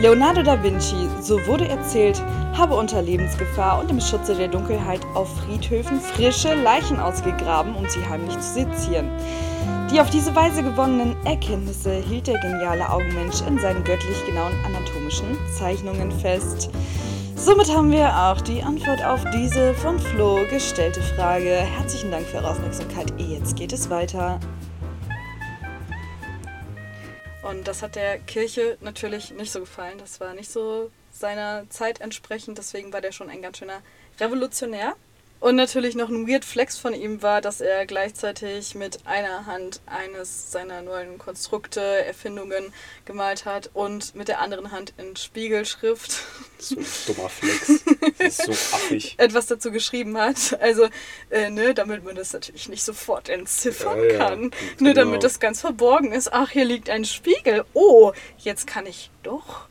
[0.00, 2.20] Leonardo da Vinci, so wurde erzählt,
[2.56, 8.04] habe unter Lebensgefahr und im Schutze der Dunkelheit auf Friedhöfen frische Leichen ausgegraben, um sie
[8.08, 9.08] heimlich zu sezieren.
[9.92, 15.38] Die auf diese Weise gewonnenen Erkenntnisse hielt der geniale Augenmensch in seinen göttlich genauen anatomischen
[15.56, 16.70] Zeichnungen fest.
[17.36, 21.50] Somit haben wir auch die Antwort auf diese von Flo gestellte Frage.
[21.50, 23.12] Herzlichen Dank für eure Aufmerksamkeit.
[23.18, 24.40] Jetzt geht es weiter.
[27.44, 29.98] Und das hat der Kirche natürlich nicht so gefallen.
[29.98, 32.56] Das war nicht so seiner Zeit entsprechend.
[32.56, 33.82] Deswegen war der schon ein ganz schöner
[34.18, 34.94] Revolutionär.
[35.44, 39.82] Und natürlich noch ein Weird Flex von ihm war, dass er gleichzeitig mit einer Hand
[39.84, 42.72] eines seiner neuen Konstrukte, Erfindungen
[43.04, 46.22] gemalt hat und mit der anderen Hand in Spiegelschrift
[46.58, 47.84] So ein dummer Flex.
[48.18, 49.16] Das ist so affig.
[49.18, 50.58] etwas dazu geschrieben hat.
[50.62, 50.88] Also,
[51.28, 54.40] äh, ne, damit man das natürlich nicht sofort entziffern Ja, ja, kann.
[54.50, 54.54] genau.
[54.78, 56.32] Nur damit das ganz verborgen ist.
[56.32, 57.66] Ach, hier liegt ein Spiegel.
[57.74, 59.68] Oh, jetzt kann ich doch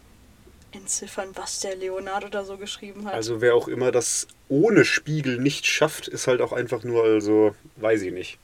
[0.73, 3.13] entziffern, was der Leonardo da so geschrieben hat.
[3.13, 7.55] Also wer auch immer das ohne Spiegel nicht schafft, ist halt auch einfach nur, also,
[7.77, 8.39] weiß ich nicht.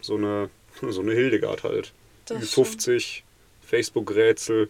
[0.00, 1.92] So eine, so eine Hildegard halt.
[2.26, 3.22] Das Ü50,
[3.66, 4.68] Facebook-Rätsel.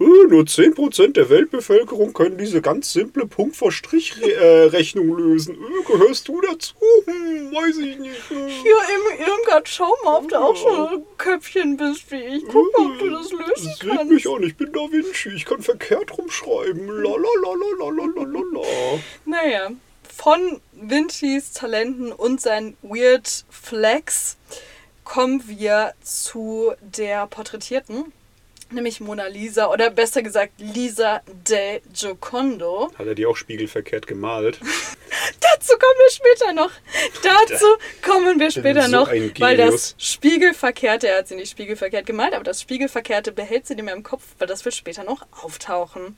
[0.00, 5.54] Äh, nur 10% der Weltbevölkerung können diese ganz simple Punkt-vor-Strich-Rechnung lösen.
[5.54, 6.74] Äh, gehörst du dazu?
[7.06, 8.30] Hm, weiß ich nicht.
[8.30, 8.48] Äh.
[8.48, 12.44] Hier, Irm- Irmgard, schau mal, ob du auch so ein Köpfchen bist wie ich.
[12.50, 14.10] Guck mal, ob du das lösen Das kannst.
[14.12, 16.88] mich an, ich bin Da Vinci, ich kann verkehrt rumschreiben.
[16.88, 18.98] Lalalalalalala.
[19.24, 19.70] Naja,
[20.16, 24.36] von Vincis Talenten und seinen Weird Flex
[25.04, 28.12] kommen wir zu der Porträtierten,
[28.74, 32.90] nämlich Mona Lisa oder besser gesagt Lisa de Giocondo.
[32.98, 34.60] Hat er die auch spiegelverkehrt gemalt?
[35.40, 36.70] Dazu kommen wir später noch.
[37.22, 37.66] Dazu
[38.02, 39.94] kommen wir später So noch, weil das.
[39.98, 44.02] Spiegelverkehrte, er hat sie nicht spiegelverkehrt gemalt, aber das Spiegelverkehrte behält sie nicht mehr im
[44.02, 46.16] Kopf, weil das wird später noch auftauchen.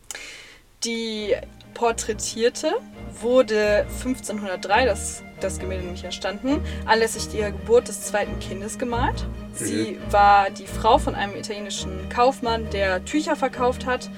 [0.87, 1.35] Die
[1.75, 2.77] Porträtierte
[3.21, 9.27] wurde 1503, das, das Gemälde nämlich entstanden, anlässlich ihrer Geburt des zweiten Kindes gemalt.
[9.53, 14.09] Sie war die Frau von einem italienischen Kaufmann, der Tücher verkauft hat.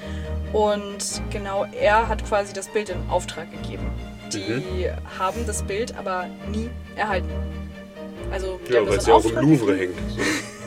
[0.53, 3.87] Und genau er hat quasi das Bild in Auftrag gegeben.
[4.33, 7.31] Die haben das Bild aber nie erhalten.
[8.31, 9.97] Also, Ja, weil sie auch im Louvre hängt.
[10.11, 10.23] So.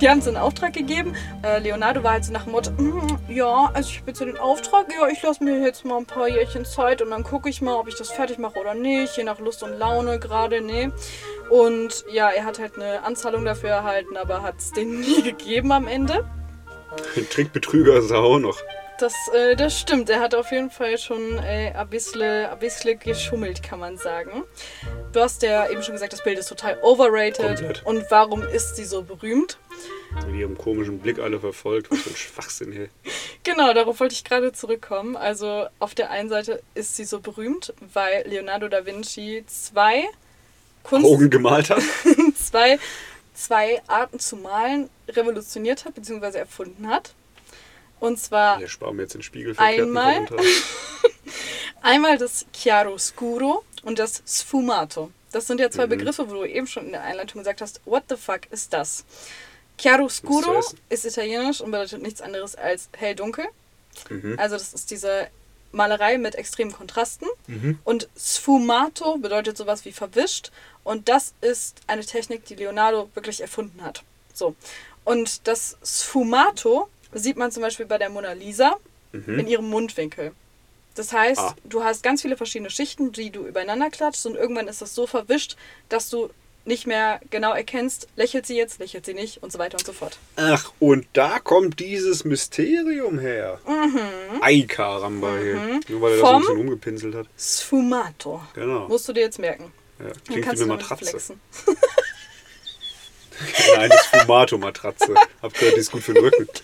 [0.00, 1.14] Die haben es in Auftrag gegeben.
[1.42, 4.36] Äh, Leonardo war halt so nach dem Motto, "Mm, ja, also ich habe jetzt den
[4.36, 7.60] Auftrag, ja, ich lasse mir jetzt mal ein paar Jährchen Zeit und dann gucke ich
[7.62, 10.90] mal, ob ich das fertig mache oder nicht, je nach Lust und Laune gerade, nee.
[11.50, 15.72] Und ja, er hat halt eine Anzahlung dafür erhalten, aber hat es denen nie gegeben
[15.72, 16.24] am Ende.
[17.16, 18.58] Ein Trickbetrüger ist er auch noch.
[19.02, 23.00] Das, äh, das stimmt, er hat auf jeden Fall schon äh, ein, bisschen, ein bisschen
[23.00, 24.44] geschummelt, kann man sagen.
[25.12, 27.56] Du hast ja eben schon gesagt, das Bild ist total overrated.
[27.56, 27.84] Komplett.
[27.84, 29.58] Und warum ist sie so berühmt?
[30.24, 31.90] Mit ihrem komischen Blick alle verfolgt.
[31.90, 32.90] Was für ein Schwachsinn hier.
[33.42, 35.16] Genau, darauf wollte ich gerade zurückkommen.
[35.16, 40.04] Also auf der einen Seite ist sie so berühmt, weil Leonardo da Vinci zwei
[40.84, 41.82] Kunst Augen gemalt hat.
[42.36, 42.78] zwei,
[43.34, 47.14] zwei Arten zu malen revolutioniert hat, beziehungsweise erfunden hat.
[48.02, 50.26] Und zwar Der sparen wir jetzt den spiegelverkehrten Einmal.
[51.82, 55.12] Einmal das Chiaroscuro und das Sfumato.
[55.30, 55.90] Das sind ja zwei Mhm.
[55.90, 59.04] Begriffe, wo du eben schon in der Einleitung gesagt hast, what the fuck ist das?
[59.78, 63.44] Chiaroscuro ist ist italienisch und bedeutet nichts anderes als hell-dunkel.
[64.10, 64.36] Mhm.
[64.36, 65.28] Also das ist diese
[65.70, 67.28] Malerei mit extremen Kontrasten.
[67.46, 67.78] Mhm.
[67.84, 70.50] Und Sfumato bedeutet sowas wie verwischt.
[70.82, 74.02] Und das ist eine Technik, die Leonardo wirklich erfunden hat.
[74.34, 74.56] So.
[75.04, 78.76] Und das Sfumato sieht man zum Beispiel bei der Mona Lisa
[79.12, 79.38] Mhm.
[79.40, 80.32] in ihrem Mundwinkel.
[80.94, 81.54] Das heißt, Ah.
[81.64, 85.06] du hast ganz viele verschiedene Schichten, die du übereinander klatschst und irgendwann ist das so
[85.06, 85.56] verwischt,
[85.88, 86.28] dass du
[86.64, 89.92] nicht mehr genau erkennst, lächelt sie jetzt, lächelt sie nicht und so weiter und so
[89.92, 90.18] fort.
[90.36, 93.58] Ach, und da kommt dieses Mysterium her.
[94.42, 95.80] Ei, Karamba hier.
[95.88, 96.32] Nur weil er das so ein Mhm.
[96.34, 97.26] Vom- bisschen umgepinselt hat.
[97.38, 98.42] Sfumato.
[98.54, 98.86] Genau.
[98.88, 99.72] Musst du dir jetzt merken.
[99.98, 101.16] Ja, klingt wie eine Matratze.
[103.76, 105.14] Nein, das ist Fumato-Matratze.
[105.42, 106.48] Hab gehört, die ist gut für den Rücken.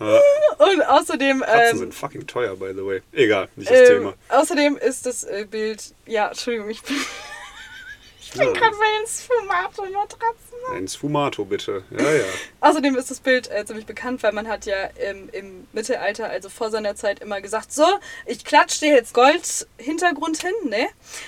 [0.00, 0.18] Ja,
[0.56, 1.40] Und außerdem.
[1.40, 3.02] Katzen Ähm, sind fucking teuer, by the way.
[3.12, 4.14] Egal, nicht das ähm, Thema.
[4.30, 5.94] außerdem ist das äh, Bild.
[6.06, 6.96] Ja, Entschuldigung, ich bin,
[8.22, 8.52] ich bin Ja.
[8.52, 10.74] gerade bei den Sfumato-Matratzen.
[10.74, 11.84] Ein Sfumato, bitte.
[11.90, 12.24] Ja, ja.
[12.60, 16.48] Außerdem ist das Bild äh, ziemlich bekannt, weil man hat ja im, im Mittelalter, also
[16.48, 17.84] vor seiner Zeit, immer gesagt, so,
[18.26, 20.86] ich klatsche dir jetzt Goldhintergrund hin, ne?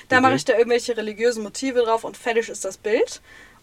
[0.08, 0.22] Da Mhm.
[0.22, 3.20] mache ich da irgendwelche religiösen Motive drauf und fertig ist das Bild.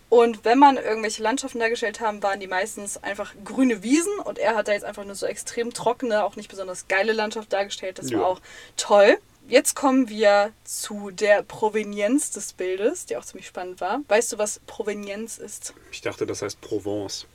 [0.09, 4.55] Und wenn man irgendwelche Landschaften dargestellt haben, waren die meistens einfach grüne Wiesen und er
[4.55, 7.99] hat da jetzt einfach nur so extrem trockene, auch nicht besonders geile Landschaft dargestellt.
[7.99, 8.17] Das Ja.
[8.19, 8.41] war auch
[8.75, 9.19] toll.
[9.47, 14.01] Jetzt kommen wir zu der Provenienz des Bildes, die auch ziemlich spannend war.
[14.07, 15.73] Weißt du, was Provenienz ist?
[15.91, 17.25] Ich dachte, das heißt Provence.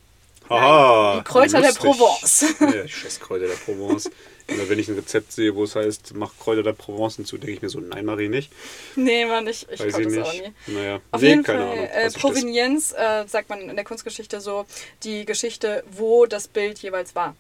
[0.49, 1.19] Haha.
[1.19, 1.83] die Kräuter der lustig.
[1.91, 2.55] Provence.
[2.61, 4.11] Ja, ich scheiß Kräuter der Provence.
[4.47, 7.53] Oder wenn ich ein Rezept sehe, wo es heißt, mach Kräuter der Provence hinzu, denke
[7.55, 8.53] ich mir so, nein, Marie nicht.
[8.95, 10.53] Nee, Mann, ich, ich Weiß ich das auch nicht.
[10.67, 10.75] nie.
[10.75, 11.85] Naja, Auf nee, jeden keine Fall, Ahnung.
[11.91, 12.11] äh?
[12.11, 14.67] Provenienz äh, sagt man in der Kunstgeschichte so,
[15.03, 17.35] die Geschichte, wo das Bild jeweils war.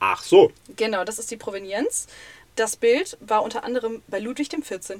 [0.00, 0.52] Ach so.
[0.76, 2.08] Genau, das ist die Provenienz.
[2.56, 4.96] Das Bild war unter anderem bei Ludwig XIV.,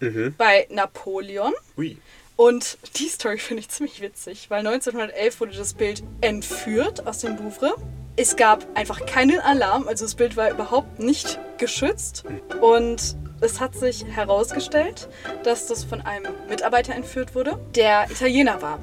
[0.00, 0.34] Mhm.
[0.36, 1.96] bei Napoleon Ui.
[2.42, 7.36] Und die Story finde ich ziemlich witzig, weil 1911 wurde das Bild entführt aus dem
[7.36, 7.76] Louvre.
[8.16, 12.24] Es gab einfach keinen Alarm, also das Bild war überhaupt nicht geschützt.
[12.60, 15.08] Und es hat sich herausgestellt,
[15.44, 18.80] dass das von einem Mitarbeiter entführt wurde, der Italiener war.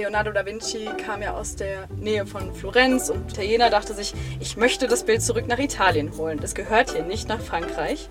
[0.00, 4.56] Leonardo da Vinci kam ja aus der Nähe von Florenz und Italiener dachte sich, ich
[4.56, 6.38] möchte das Bild zurück nach Italien holen.
[6.40, 8.08] Das gehört hier nicht nach Frankreich.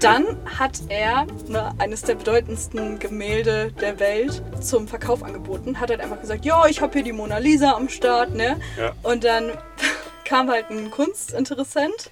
[0.00, 5.78] Dann hat er ne, eines der bedeutendsten Gemälde der Welt zum Verkauf angeboten.
[5.78, 8.56] Hat halt einfach gesagt, ja, ich habe hier die Mona Lisa am Start, ne?
[8.76, 8.92] Ja.
[9.04, 9.52] Und dann
[10.24, 12.10] kam halt ein Kunstinteressent,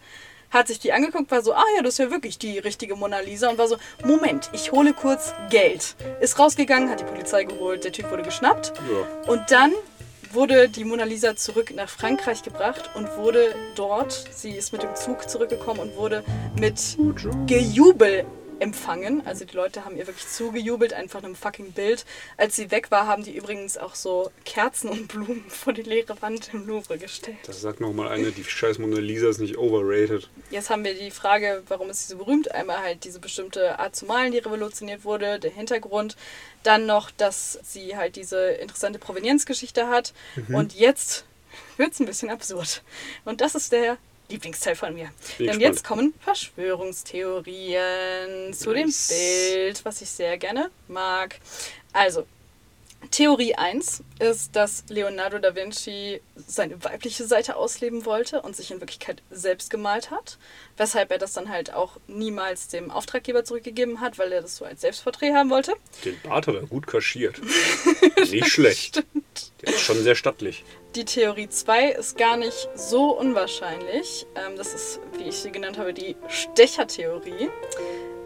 [0.53, 3.21] hat sich die angeguckt, war so, ah ja, das ist ja wirklich die richtige Mona
[3.21, 5.97] Lisa und war so, Moment, ich hole kurz Geld.
[6.21, 8.73] Ist rausgegangen, hat die Polizei geholt, der Typ wurde geschnappt.
[8.77, 9.33] Ja.
[9.33, 9.73] Und dann
[10.33, 14.95] wurde die Mona Lisa zurück nach Frankreich gebracht und wurde dort, sie ist mit dem
[14.95, 16.25] Zug zurückgekommen und wurde
[16.59, 16.97] mit
[17.47, 18.25] Gejubel
[18.63, 19.27] empfangen.
[19.27, 22.07] Also die Leute haben ihr wirklich zugejubelt, einfach einem fucking Bild.
[22.37, 26.21] Als sie weg war, haben die übrigens auch so Kerzen und Blumen vor die leere
[26.23, 27.37] Wand im Louvre gestellt.
[27.47, 30.29] Das sagt nochmal eine, die scheiß Mona Lisa ist nicht overrated.
[30.51, 32.53] Jetzt haben wir die Frage, warum ist sie so berühmt?
[32.53, 36.17] Einmal halt diese bestimmte Art zu malen, die revolutioniert wurde, der Hintergrund.
[36.63, 40.15] Dann noch, dass sie halt diese interessante Provenienzgeschichte hat.
[40.37, 40.55] Mhm.
[40.55, 41.25] Und jetzt
[41.77, 42.83] wird es ein bisschen absurd.
[43.25, 43.99] Und das ist der
[44.33, 45.11] Lieblingsteil von mir.
[45.39, 45.63] Bin Denn gespannt.
[45.63, 48.93] jetzt kommen Verschwörungstheorien zu dem.
[49.09, 51.37] Bild, was ich sehr gerne mag.
[51.93, 52.27] Also,
[53.11, 58.81] Theorie 1 ist, dass Leonardo da Vinci seine weibliche Seite ausleben wollte und sich in
[58.81, 60.39] Wirklichkeit selbst gemalt hat,
[60.77, 64.65] weshalb er das dann halt auch niemals dem Auftraggeber zurückgegeben hat, weil er das so
[64.65, 65.75] als Selbstporträt haben wollte.
[66.05, 67.41] Den Bart hat er gut kaschiert.
[68.31, 69.05] nicht schlecht.
[69.63, 70.65] Der ist schon sehr stattlich.
[70.95, 74.27] Die Theorie 2 ist gar nicht so unwahrscheinlich.
[74.35, 77.49] Ähm, das ist, wie ich sie genannt habe, die Stechertheorie.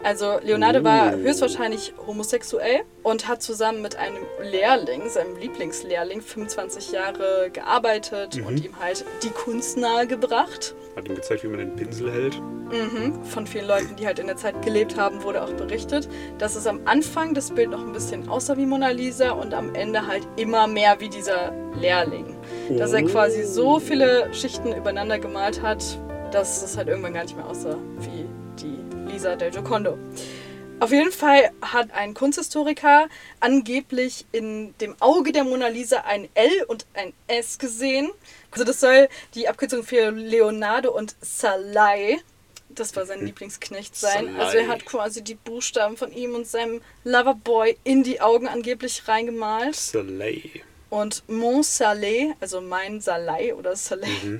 [0.03, 1.17] Also Leonardo war Oh.
[1.17, 8.79] höchstwahrscheinlich homosexuell und hat zusammen mit einem Lehrling, seinem Lieblingslehrling, 25 Jahre gearbeitet und ihm
[8.79, 10.75] halt die Kunst nahegebracht.
[10.95, 12.39] Hat ihm gezeigt, wie man den Pinsel hält.
[12.71, 13.23] Mhm.
[13.23, 16.07] Von vielen Leuten, die halt in der Zeit gelebt haben, wurde auch berichtet,
[16.37, 19.73] dass es am Anfang das Bild noch ein bisschen aussah wie Mona Lisa und am
[19.73, 22.35] Ende halt immer mehr wie dieser Lehrling.
[22.77, 23.07] Dass er Oh.
[23.07, 25.83] quasi so viele Schichten übereinander gemalt hat,
[26.31, 28.25] dass es halt irgendwann gar nicht mehr aussah wie
[29.17, 29.97] Lisa del Giocondo.
[30.79, 36.51] Auf jeden Fall hat ein Kunsthistoriker angeblich in dem Auge der Mona Lisa ein L
[36.67, 38.11] und ein S gesehen.
[38.51, 42.19] Also das soll die Abkürzung für Leonardo und Salai,
[42.69, 44.25] das war sein Lieblingsknecht sein.
[44.25, 44.39] Salai.
[44.39, 49.07] Also er hat quasi die Buchstaben von ihm und seinem Loverboy in die Augen angeblich
[49.07, 49.75] reingemalt.
[49.75, 50.61] Soleil.
[50.91, 54.39] Und Mon Salé, also mein Salai oder Salai,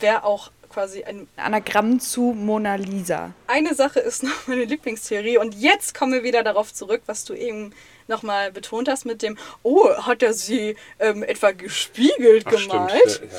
[0.00, 3.32] wäre auch quasi ein Anagramm zu Mona Lisa.
[3.46, 7.34] Eine Sache ist noch meine Lieblingstheorie und jetzt kommen wir wieder darauf zurück, was du
[7.34, 7.72] eben
[8.08, 12.92] nochmal betont hast mit dem, oh, hat er sie ähm, etwa gespiegelt Ach, gemalt?
[13.10, 13.32] stimmt.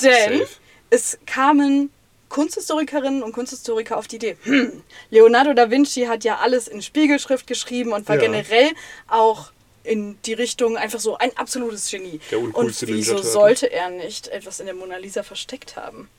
[0.00, 0.28] Ja, ja.
[0.30, 0.48] Denn Safe.
[0.90, 1.90] es kamen
[2.28, 7.46] Kunsthistorikerinnen und Kunsthistoriker auf die Idee, hm, Leonardo da Vinci hat ja alles in Spiegelschrift
[7.46, 8.22] geschrieben und war Ja.
[8.22, 8.70] generell
[9.08, 9.50] auch
[9.84, 12.20] in die Richtung einfach so ein absolutes Genie.
[12.30, 16.10] Der und wieso sollte er nicht etwas in der Mona Lisa versteckt haben?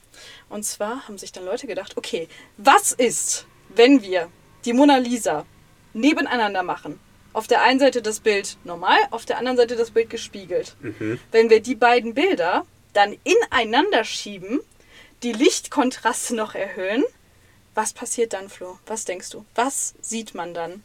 [0.50, 4.30] Und zwar haben sich dann Leute gedacht, okay, was ist, wenn wir
[4.66, 5.46] die Mona Lisa
[5.94, 7.00] nebeneinander machen?
[7.32, 10.76] Auf der einen Seite das Bild normal, auf der anderen Seite das Bild gespiegelt.
[11.32, 14.62] Wenn wir die beiden Bilder dann ineinander schieben,
[15.22, 17.04] die Lichtkontraste noch erhöhen,
[17.76, 18.80] was passiert dann, Flo?
[18.88, 19.46] Was denkst du?
[19.54, 20.84] Was sieht man dann?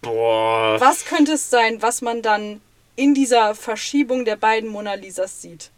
[0.00, 0.80] Boah.
[0.80, 2.62] Was könnte es sein, was man dann
[2.96, 5.70] in dieser Verschiebung der beiden Mona Lisas sieht?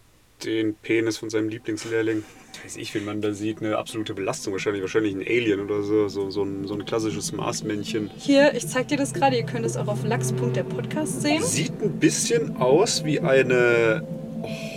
[0.45, 2.25] Den Penis von seinem Lieblingslehrling.
[2.63, 4.53] Weiß ich, wenn man da sieht, eine absolute Belastung.
[4.53, 6.09] Wahrscheinlich, wahrscheinlich ein Alien oder so.
[6.09, 8.11] So, so, ein, so ein klassisches Marsmännchen.
[8.17, 11.43] Hier, ich zeig dir das gerade, ihr könnt es auch auf lachs.der Podcast sehen.
[11.43, 14.07] Sieht ein bisschen aus wie eine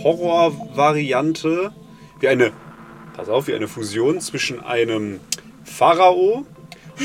[0.02, 1.72] Horrorvariante.
[2.20, 2.52] Wie eine,
[3.14, 5.20] pass auf, wie eine Fusion zwischen einem
[5.64, 6.46] Pharao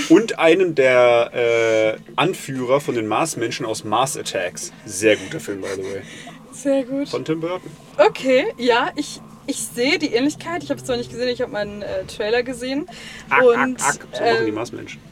[0.10, 4.72] und einem der äh, Anführer von den Marsmenschen aus Mars Attacks.
[4.86, 6.02] Sehr guter Film, by the way.
[6.62, 7.10] Sehr gut.
[7.10, 7.72] Von Tim Burton.
[7.98, 10.64] Okay, ja, ich, ich sehe die Ähnlichkeit.
[10.64, 12.88] Ich habe es zwar nicht gesehen, ich habe meinen äh, Trailer gesehen.
[13.30, 14.08] Ack, und, ack, ack.
[14.14, 15.02] So machen die ähm, Marsmenschen.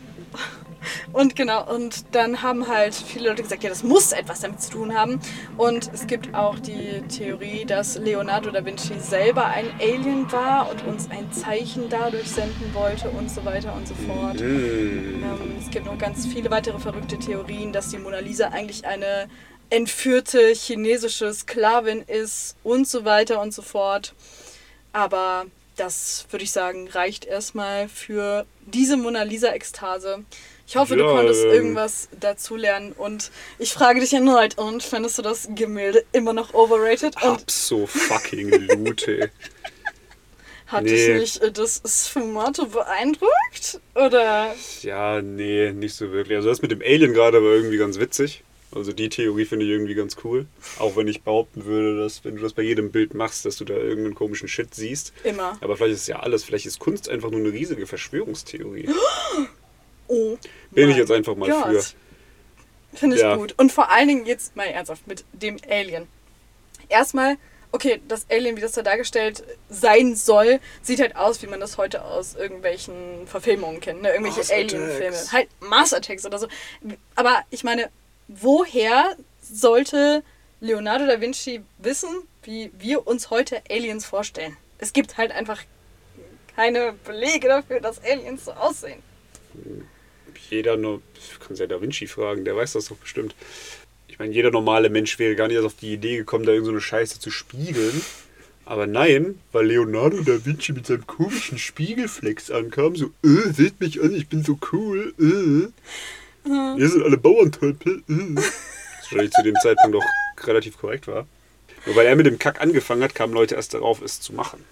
[1.12, 4.72] Und genau, und dann haben halt viele Leute gesagt, ja, das muss etwas damit zu
[4.72, 5.20] tun haben.
[5.58, 10.86] Und es gibt auch die Theorie, dass Leonardo da Vinci selber ein Alien war und
[10.86, 14.40] uns ein Zeichen dadurch senden wollte und so weiter und so fort.
[14.40, 15.24] Mm.
[15.24, 19.28] Ähm, es gibt noch ganz viele weitere verrückte Theorien, dass die Mona Lisa eigentlich eine
[19.70, 24.14] entführte chinesische Sklavin ist und so weiter und so fort.
[24.94, 30.24] Aber das würde ich sagen, reicht erstmal für diese Mona Lisa-Ekstase.
[30.68, 35.18] Ich hoffe, du Ja, konntest ähm, irgendwas dazulernen und ich frage dich erneut, und findest
[35.18, 37.16] du das Gemälde immer noch overrated?
[37.24, 39.32] Und Abso fucking Lute.
[40.68, 40.92] hat nee.
[40.92, 43.80] dich nicht äh, das Sfumato beeindruckt?
[43.96, 44.54] Oder?
[44.82, 46.36] Ja, nee, nicht so wirklich.
[46.38, 48.44] Also das mit dem Alien gerade war irgendwie ganz witzig.
[48.74, 50.46] Also die Theorie finde ich irgendwie ganz cool.
[50.78, 53.66] Auch wenn ich behaupten würde, dass wenn du das bei jedem Bild machst, dass du
[53.66, 55.12] da irgendeinen komischen Shit siehst.
[55.24, 55.58] Immer.
[55.62, 56.44] Aber vielleicht ist ja alles.
[56.44, 58.90] Vielleicht ist Kunst einfach nur eine riesige Verschwörungstheorie.
[60.12, 60.38] Oh.
[60.72, 61.84] Bin ich jetzt einfach mal Gott.
[61.84, 62.98] für.
[62.98, 63.36] Finde ich Ja.
[63.36, 63.54] gut.
[63.58, 66.08] Und vor allen Dingen jetzt mal ernsthaft mit dem Alien.
[66.90, 67.38] Erstmal,
[67.72, 71.78] okay, das Alien, wie das da dargestellt sein soll, sieht halt aus, wie man das
[71.78, 74.02] heute aus irgendwelchen Verfilmungen kennt.
[74.02, 74.10] Ne?
[74.12, 75.18] Irgendwelche Alien-Filme.
[75.32, 76.48] Halt Mars Attacks oder so.
[77.14, 77.92] Aber ich meine,
[78.30, 80.24] woher sollte
[80.62, 82.10] Leonardo da Vinci wissen,
[82.44, 84.56] wie wir uns heute Aliens vorstellen?
[84.78, 85.62] Es gibt halt einfach
[86.56, 89.02] keine Belege dafür, dass Aliens so aussehen.
[90.50, 93.36] Jeder nur, du kannst ja Da Vinci fragen, der weiß das doch bestimmt.
[94.08, 96.68] Ich meine, jeder normale Mensch wäre gar nicht erst auf die Idee gekommen, da irgend
[96.68, 98.02] so Scheiße zu spiegeln.
[98.66, 104.02] Aber nein, weil Leonardo da Vinci mit seinem komischen Spiegelflex ankam, so, äh, seht mich
[104.02, 105.70] an, ich bin so cool, äh.
[106.46, 108.36] Ihr sind alle Bauerntölpel, äh.
[108.36, 108.52] Was
[109.12, 111.28] wahrscheinlich zu dem Zeitpunkt doch relativ korrekt war.
[111.86, 114.64] Nur weil er mit dem Kack angefangen hat, kamen Leute erst darauf, es zu machen.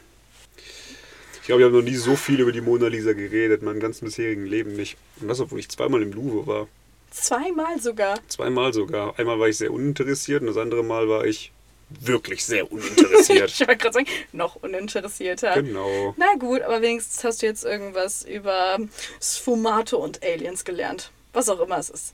[1.42, 3.80] Ich glaube, ich habe noch nie so viel über die Mona Lisa geredet, in meinem
[3.80, 4.98] ganzen bisherigen Leben nicht.
[5.22, 6.68] Und das, obwohl ich zweimal im Louvre war.
[7.12, 8.20] Zweimal sogar.
[8.28, 9.18] Zweimal sogar.
[9.18, 11.52] Einmal war ich sehr uninteressiert und das andere Mal war ich
[11.90, 13.50] wirklich sehr uninteressiert.
[13.60, 15.62] Ich wollte gerade sagen, noch uninteressierter.
[15.62, 16.14] genau.
[16.18, 18.78] Na gut, aber wenigstens hast du jetzt irgendwas über
[19.22, 21.12] Sfumato und Aliens gelernt.
[21.38, 22.14] Was auch immer es ist.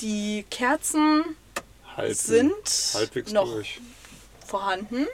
[0.00, 1.22] Die Kerzen
[1.96, 2.12] Halten.
[2.14, 2.54] sind
[2.94, 3.80] halbwegs noch durch.
[4.44, 5.06] vorhanden.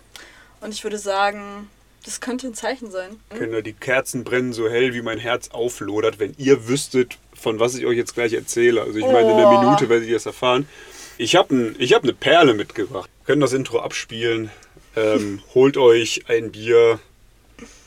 [0.63, 1.69] Und ich würde sagen,
[2.07, 3.21] das könnte ein Zeichen sein.
[3.37, 7.75] Kinder, die Kerzen brennen so hell, wie mein Herz auflodert, wenn ihr wüsstet, von was
[7.75, 8.81] ich euch jetzt gleich erzähle.
[8.81, 9.61] Also ich meine, in einer Oh.
[9.61, 10.67] Minute werdet ihr das erfahren.
[11.19, 13.11] Ich habe ein, ich hab eine Perle mitgebracht.
[13.21, 14.51] Wir können das Intro abspielen.
[14.97, 16.99] Ähm, holt euch ein Bier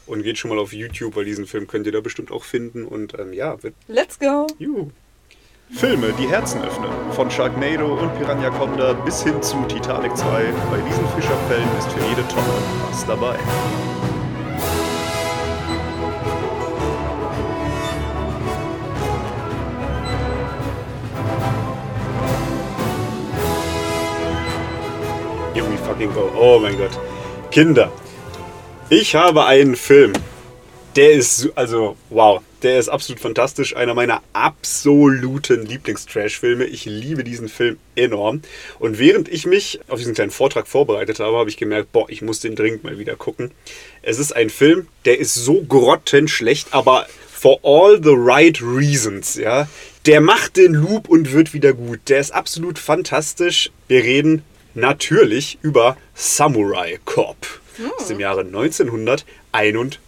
[0.06, 2.86] und geht schon mal auf YouTube, weil diesen Film könnt ihr da bestimmt auch finden.
[2.86, 4.46] Und ähm, ja, wird Let's go!
[4.60, 4.92] juhu.
[5.76, 6.92] Filme, die Herzen öffnen.
[7.14, 10.26] Von Sharknado und Piranha Conda bis hin zu Titanic 2.
[10.72, 12.48] Bei diesen Fischerfällen ist für jede Tonne
[12.90, 13.36] was dabei.
[25.54, 25.66] Here
[25.98, 26.32] we go.
[26.40, 27.00] Oh mein Gott.
[27.52, 27.92] Kinder,
[28.90, 30.14] ich habe einen Film
[30.96, 33.76] der ist, also, wow, der ist absolut fantastisch.
[33.76, 36.66] Einer meiner absoluten Lieblings-Trash-Filme.
[36.66, 38.44] Ich liebe diesen Film enorm.
[38.78, 42.22] Und während ich mich auf diesen kleinen Vortrag vorbereitet habe, habe ich gemerkt, boah, ich
[42.22, 43.50] muss den dringend mal wieder gucken.
[44.04, 49.68] Es ist ein Film, der ist so grottenschlecht, aber for all the right reasons, ja.
[50.06, 52.02] Der macht den Loop und wird wieder gut.
[52.08, 53.72] Der ist absolut fantastisch.
[53.88, 54.44] Wir reden
[54.76, 57.38] natürlich über Samurai Cop
[57.98, 60.03] aus dem Jahre 1991.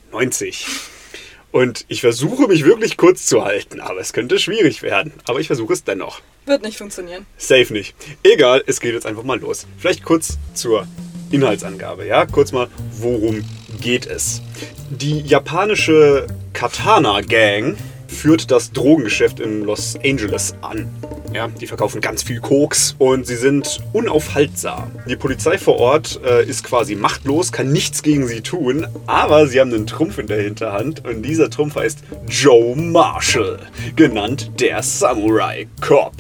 [1.52, 5.14] Und ich versuche mich wirklich kurz zu halten, aber es könnte schwierig werden.
[5.26, 6.20] Aber ich versuche es dennoch.
[6.46, 7.26] Wird nicht funktionieren.
[7.38, 7.96] Safe nicht.
[8.24, 9.66] Egal, es geht jetzt einfach mal los.
[9.78, 10.86] Vielleicht kurz zur
[11.32, 12.26] Inhaltsangabe, ja?
[12.26, 12.68] Kurz mal,
[13.00, 13.46] worum
[13.80, 14.42] geht es?
[14.90, 17.78] Die japanische Katana Gang
[18.16, 20.90] führt das Drogengeschäft in Los Angeles an.
[21.34, 24.92] Ja, die verkaufen ganz viel Koks und sie sind unaufhaltsam.
[25.08, 29.60] Die Polizei vor Ort äh, ist quasi machtlos, kann nichts gegen sie tun, aber sie
[29.60, 33.60] haben einen Trumpf in der Hinterhand und dieser Trumpf heißt Joe Marshall,
[33.96, 36.14] genannt der Samurai Cop.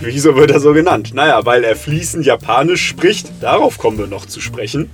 [0.00, 1.12] Wieso wird er so genannt?
[1.12, 3.32] Naja, weil er fließend Japanisch spricht.
[3.40, 4.88] Darauf kommen wir noch zu sprechen.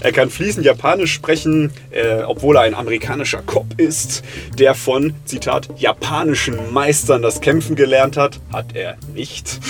[0.00, 4.22] Er kann fließend Japanisch sprechen, äh, obwohl er ein amerikanischer Cop ist,
[4.58, 8.40] der von, Zitat, japanischen Meistern das Kämpfen gelernt hat.
[8.50, 9.60] Hat er nicht.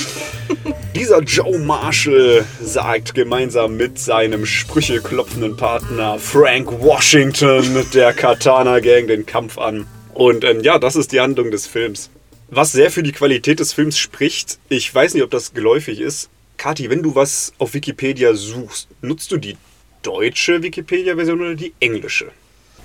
[0.95, 9.27] Dieser Joe Marshall sagt gemeinsam mit seinem sprücheklopfenden Partner Frank Washington der Katana Gang den
[9.27, 9.87] Kampf an.
[10.15, 12.09] Und ähm, ja, das ist die Handlung des Films.
[12.49, 16.31] Was sehr für die Qualität des Films spricht, ich weiß nicht, ob das geläufig ist.
[16.57, 19.57] Kathi, wenn du was auf Wikipedia suchst, nutzt du die
[20.03, 22.31] deutsche Wikipedia-Version oder die englische?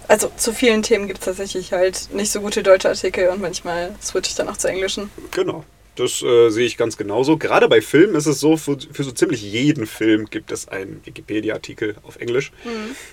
[0.07, 3.95] Also zu vielen Themen gibt es tatsächlich halt nicht so gute deutsche Artikel und manchmal
[4.01, 5.11] switche ich dann auch zu englischen.
[5.29, 5.63] Genau.
[5.95, 7.37] Das äh, sehe ich ganz genauso.
[7.37, 11.01] Gerade bei Filmen ist es so, für, für so ziemlich jeden Film gibt es einen
[11.05, 12.51] Wikipedia-Artikel auf Englisch.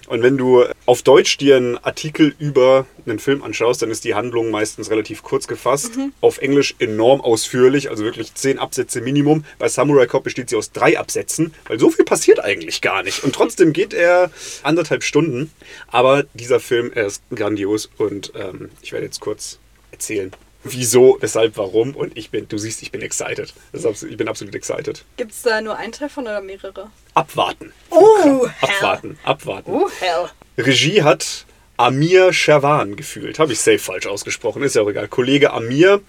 [0.06, 4.14] Und wenn du auf Deutsch dir einen Artikel über einen Film anschaust, dann ist die
[4.14, 5.92] Handlung meistens relativ kurz gefasst.
[6.20, 9.44] Auf Englisch enorm ausführlich, also wirklich zehn Absätze Minimum.
[9.58, 13.24] Bei Samurai Cop besteht sie aus drei Absätzen, weil so viel passiert eigentlich gar nicht.
[13.24, 14.30] Und trotzdem geht er
[14.62, 15.50] anderthalb Stunden.
[15.88, 19.58] Aber dieser Film, er ist grandios und ähm, ich werde jetzt kurz
[19.90, 20.30] erzählen,
[20.64, 21.94] wieso, weshalb, warum.
[21.94, 23.52] Und ich bin, du siehst, ich bin excited.
[23.72, 25.04] Absolut, ich bin absolut excited.
[25.16, 26.90] Gibt es da nur einen Teil von oder mehrere?
[27.14, 27.72] Abwarten.
[27.90, 29.70] Oh, Abwarten, abwarten.
[29.72, 30.28] Oh, hell.
[30.56, 31.46] Regie hat
[31.76, 33.38] Amir Sherwan gefühlt.
[33.38, 35.08] Habe ich safe falsch ausgesprochen, ist ja auch egal.
[35.08, 36.00] Kollege Amir.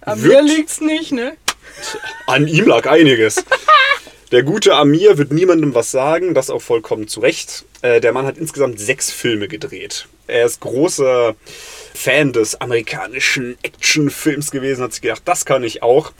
[0.00, 1.36] An mir liegt's nicht, ne?
[2.26, 3.44] An ihm lag einiges.
[4.32, 7.66] Der gute Amir wird niemandem was sagen, das auch vollkommen zu Recht.
[7.82, 10.06] Äh, der Mann hat insgesamt sechs Filme gedreht.
[10.32, 11.34] Er ist großer
[11.94, 16.12] Fan des amerikanischen Actionfilms gewesen, hat sich gedacht, das kann ich auch.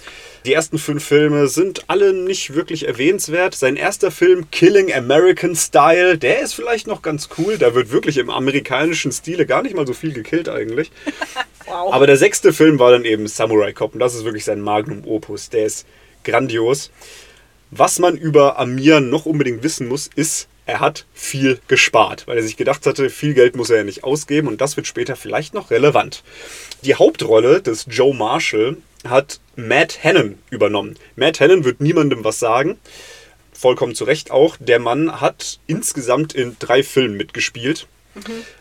[0.45, 3.55] Die ersten fünf Filme sind alle nicht wirklich erwähnenswert.
[3.55, 7.59] Sein erster Film, Killing American Style, der ist vielleicht noch ganz cool.
[7.59, 10.91] Da wird wirklich im amerikanischen Stile gar nicht mal so viel gekillt eigentlich.
[11.65, 11.95] Wow.
[11.95, 15.07] Aber der sechste Film war dann eben Samurai Cop und das ist wirklich sein Magnum
[15.07, 15.49] Opus.
[15.49, 15.87] Der ist
[16.25, 16.91] grandios.
[17.71, 22.43] Was man über Amir noch unbedingt wissen muss, ist, er hat viel gespart, weil er
[22.43, 25.55] sich gedacht hatte, viel Geld muss er ja nicht ausgeben und das wird später vielleicht
[25.55, 26.23] noch relevant.
[26.83, 30.97] Die Hauptrolle des Joe Marshall hat Matt Hannon übernommen.
[31.17, 32.79] Matt Hannon wird niemandem was sagen.
[33.53, 34.57] Vollkommen zu Recht auch.
[34.59, 37.87] Der Mann hat insgesamt in drei Filmen mitgespielt.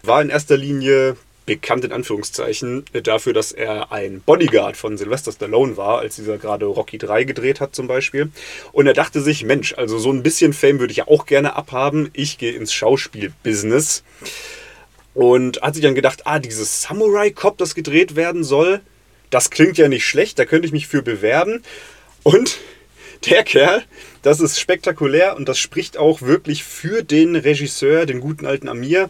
[0.04, 5.78] War in erster Linie bekannt in Anführungszeichen dafür, dass er ein Bodyguard von Sylvester Stallone
[5.78, 8.32] war, als dieser gerade Rocky 3 gedreht hat zum Beispiel.
[8.72, 11.56] Und er dachte sich, Mensch, also so ein bisschen Fame würde ich ja auch gerne
[11.56, 12.10] abhaben.
[12.14, 14.04] Ich gehe ins Schauspielbusiness.
[15.14, 18.80] Und hat sich dann gedacht, ah, dieses Samurai Cop, das gedreht werden soll,
[19.30, 21.64] das klingt ja nicht schlecht, da könnte ich mich für bewerben.
[22.24, 22.60] Und
[23.30, 23.84] der Kerl,
[24.22, 29.10] das ist spektakulär und das spricht auch wirklich für den Regisseur, den guten alten Amir,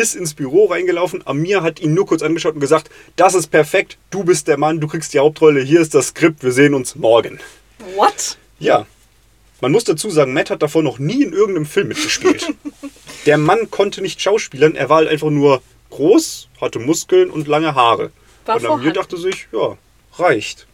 [0.00, 1.26] ist ins Büro reingelaufen.
[1.26, 4.80] Amir hat ihn nur kurz angeschaut und gesagt, das ist perfekt, du bist der Mann,
[4.80, 7.40] du kriegst die Hauptrolle, hier ist das Skript, wir sehen uns morgen.
[7.96, 8.38] What?
[8.58, 8.86] Ja,
[9.60, 12.46] man muss dazu sagen, Matt hat davor noch nie in irgendeinem Film mitgespielt.
[13.26, 17.74] Der Mann konnte nicht schauspielern, er war halt einfach nur groß, hatte Muskeln und lange
[17.74, 18.10] Haare.
[18.44, 19.78] War und Amir dachte sich, ja,
[20.18, 20.66] reicht.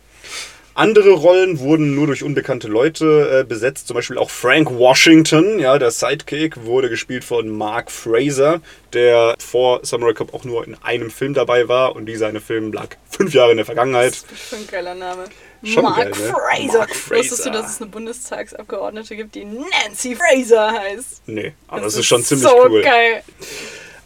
[0.80, 5.78] Andere Rollen wurden nur durch unbekannte Leute äh, besetzt, zum Beispiel auch Frank Washington, ja,
[5.78, 8.62] der Sidekick, wurde gespielt von Mark Fraser,
[8.94, 12.72] der vor Samurai Cop auch nur in einem Film dabei war und dieser eine Film
[12.72, 14.22] lag fünf Jahre in der Vergangenheit.
[14.22, 15.24] Das ist schon ein geiler Name.
[15.64, 16.14] Schon Mark geil, ne?
[16.14, 16.78] Fraser.
[16.78, 17.50] Mark Wusstest du, Fraser.
[17.50, 21.20] dass es eine Bundestagsabgeordnete gibt, die Nancy Fraser heißt?
[21.26, 22.80] Nee, aber Das das, ist schon ziemlich so cool.
[22.80, 23.22] geil.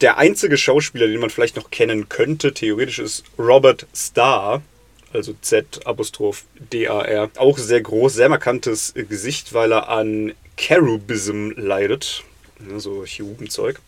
[0.01, 4.61] Der einzige Schauspieler, den man vielleicht noch kennen könnte, theoretisch ist Robert Starr,
[5.15, 7.31] also Z-Apostroph D-A-R.
[7.37, 12.25] Auch sehr groß, sehr markantes Gesicht, weil er an Cherubism leidet.
[12.77, 13.81] So Cherubenzeug.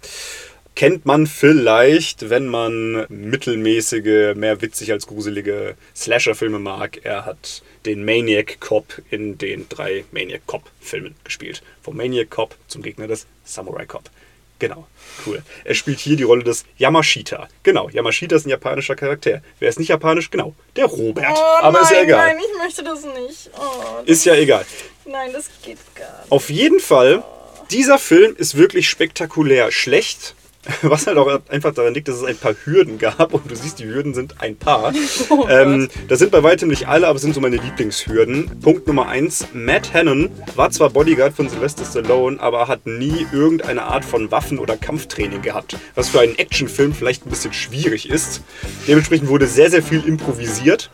[0.75, 7.01] Kennt man vielleicht, wenn man mittelmäßige, mehr witzig als gruselige Slasher-Filme mag.
[7.03, 11.63] Er hat den Maniac Cop in den drei Maniac Cop-Filmen gespielt.
[11.83, 14.11] Vom Maniac Cop zum Gegner des Samurai Cop.
[14.59, 14.87] Genau,
[15.27, 15.43] cool.
[15.65, 17.49] Er spielt hier die Rolle des Yamashita.
[17.63, 19.43] Genau, Yamashita ist ein japanischer Charakter.
[19.59, 20.31] Wer ist nicht japanisch?
[20.31, 21.27] Genau, der Robert.
[21.37, 22.27] Oh, Aber nein, ist ja egal.
[22.29, 23.51] Nein, ich möchte das nicht.
[23.59, 24.65] Oh, Ist ja egal.
[25.05, 26.33] nein, das geht gar nicht.
[26.33, 27.23] Auf jeden Fall,
[27.71, 30.35] dieser Film ist wirklich spektakulär schlecht.
[30.83, 33.79] Was halt auch einfach daran liegt, dass es ein paar Hürden gab und du siehst,
[33.79, 34.93] die Hürden sind ein paar.
[35.49, 38.61] ähm, das sind bei weitem nicht alle, aber sind so meine Lieblingshürden.
[38.61, 43.85] Punkt Nummer eins: Matt Hannon war zwar Bodyguard von Sylvester Stallone, aber hat nie irgendeine
[43.85, 45.77] Art von Waffen- oder Kampftraining gehabt.
[45.95, 48.43] Was für einen Actionfilm vielleicht ein bisschen schwierig ist.
[48.89, 50.91] Dementsprechend wurde sehr, sehr viel improvisiert.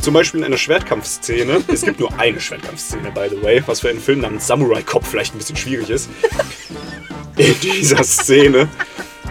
[0.00, 1.62] Zum Beispiel in einer Schwertkampfszene.
[1.68, 5.04] Es gibt nur eine Schwertkampfszene, by the way, was für einen Film namens Samurai Cop
[5.04, 6.08] vielleicht ein bisschen schwierig ist.
[7.36, 8.68] In dieser Szene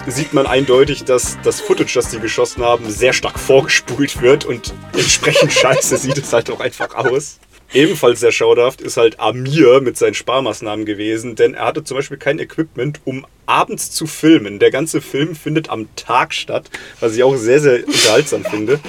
[0.07, 4.73] sieht man eindeutig, dass das Footage, das die geschossen haben, sehr stark vorgespult wird und
[4.93, 7.39] entsprechend scheiße sieht es halt auch einfach aus.
[7.71, 12.17] Ebenfalls sehr schauderhaft ist halt Amir mit seinen Sparmaßnahmen gewesen, denn er hatte zum Beispiel
[12.17, 14.57] kein Equipment, um abends zu filmen.
[14.57, 16.69] Der ganze Film findet am Tag statt,
[16.99, 18.79] was ich auch sehr, sehr unterhaltsam finde.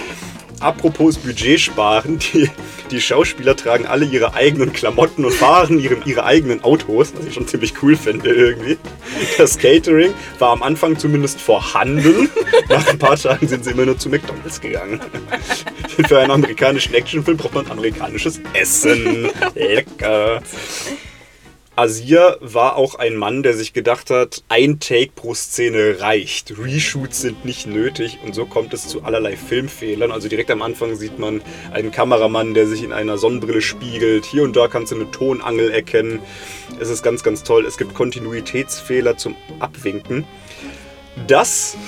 [0.60, 2.50] Apropos Budget sparen, die,
[2.90, 7.34] die Schauspieler tragen alle ihre eigenen Klamotten und fahren ihre, ihre eigenen Autos, was ich
[7.34, 8.78] schon ziemlich cool finde irgendwie.
[9.38, 12.28] Das Catering war am Anfang zumindest vorhanden.
[12.68, 15.00] Nach ein paar Tagen sind sie immer nur zu McDonalds gegangen.
[16.06, 19.30] Für einen amerikanischen Actionfilm braucht man amerikanisches Essen.
[19.54, 20.42] Lecker.
[21.80, 26.52] Asir war auch ein Mann, der sich gedacht hat, ein Take pro Szene reicht.
[26.58, 30.12] Reshoots sind nicht nötig und so kommt es zu allerlei Filmfehlern.
[30.12, 31.40] Also direkt am Anfang sieht man
[31.72, 34.26] einen Kameramann, der sich in einer Sonnenbrille spiegelt.
[34.26, 36.18] Hier und da kannst du eine Tonangel erkennen.
[36.78, 37.64] Es ist ganz, ganz toll.
[37.64, 40.26] Es gibt Kontinuitätsfehler zum Abwinken.
[41.28, 41.78] Das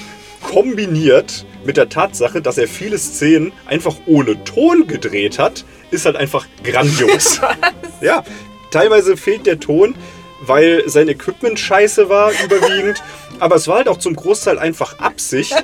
[0.43, 6.17] kombiniert mit der Tatsache, dass er viele Szenen einfach ohne Ton gedreht hat, ist halt
[6.17, 7.43] einfach grandios.
[8.01, 8.25] ja,
[8.73, 9.95] teilweise fehlt der Ton,
[10.41, 13.03] weil sein Equipment scheiße war überwiegend.
[13.39, 15.55] Aber es war halt auch zum Großteil einfach Absicht,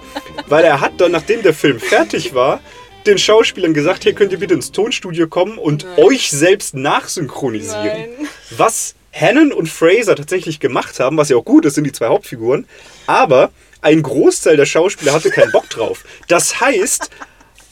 [0.48, 2.60] weil er hat dann, nachdem der Film fertig war,
[3.06, 8.08] den Schauspielern gesagt, hier könnt ihr bitte ins Tonstudio kommen und euch selbst nachsynchronisieren.
[8.18, 8.28] Nein.
[8.56, 12.08] Was Hannon und Fraser tatsächlich gemacht haben, was ja auch gut ist, sind die zwei
[12.08, 12.66] Hauptfiguren.
[13.06, 13.50] Aber
[13.80, 16.04] ein Großteil der Schauspieler hatte keinen Bock drauf.
[16.26, 17.10] Das heißt,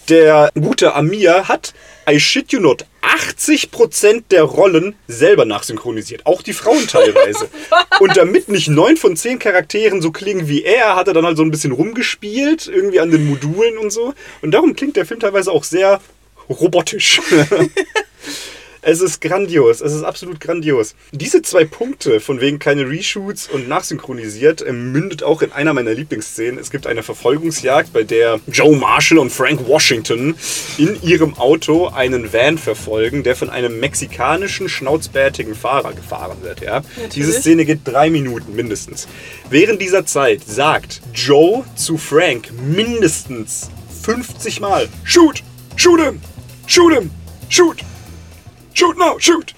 [0.09, 1.75] der gute Amir hat,
[2.09, 6.25] I shit you not, 80% der Rollen selber nachsynchronisiert.
[6.27, 7.49] Auch die Frauen teilweise.
[8.01, 11.37] Und damit nicht neun von zehn Charakteren so klingen wie er, hat er dann halt
[11.37, 14.15] so ein bisschen rumgespielt, irgendwie an den Modulen und so.
[14.43, 16.01] Und darum klingt der Film teilweise auch sehr
[16.49, 17.21] robotisch.
[18.89, 20.95] Es ist grandios, es ist absolut grandios.
[21.11, 25.93] Diese zwei Punkte, von wegen keine Reshoots und nachsynchronisiert, äh, mündet auch in einer meiner
[25.93, 26.57] Lieblingsszenen.
[26.57, 30.37] Es gibt eine Verfolgungsjagd, bei der Joe Marshall und Frank Washington
[30.79, 36.61] in ihrem Auto einen Van verfolgen, der von einem mexikanischen, schnauzbärtigen Fahrer gefahren wird.
[36.61, 36.83] Ja?
[37.13, 39.09] Diese Szene geht drei Minuten mindestens.
[39.51, 43.69] Während dieser Zeit sagt Joe zu Frank mindestens
[44.05, 45.43] 50 Mal: Shoot!
[45.75, 46.21] Shoot him!
[46.69, 47.11] Shoot him!
[47.49, 47.79] Shoot!
[48.87, 49.53] Shoot now, shoot!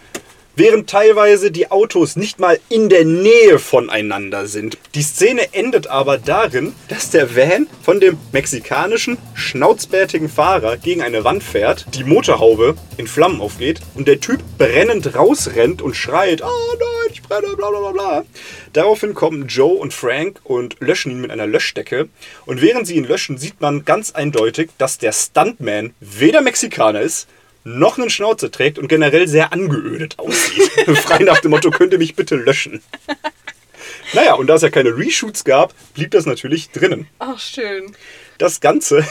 [0.56, 4.78] Während teilweise die Autos nicht mal in der Nähe voneinander sind.
[4.94, 11.24] Die Szene endet aber darin, dass der Van von dem mexikanischen, schnauzbärtigen Fahrer gegen eine
[11.24, 16.74] Wand fährt, die Motorhaube in Flammen aufgeht und der Typ brennend rausrennt und schreit, oh
[16.80, 18.24] nein, ich brenne, bla bla bla bla.
[18.72, 22.08] Daraufhin kommen Joe und Frank und löschen ihn mit einer Löschdecke.
[22.46, 27.28] Und während sie ihn löschen, sieht man ganz eindeutig, dass der Stuntman weder Mexikaner ist,
[27.68, 30.70] noch einen Schnauze trägt und generell sehr angeödet aussieht.
[31.02, 32.82] Frei nach dem Motto, könnt ihr mich bitte löschen.
[34.14, 37.06] Naja, und da es ja keine Reshoots gab, blieb das natürlich drinnen.
[37.18, 37.94] Ach, schön.
[38.38, 39.06] Das Ganze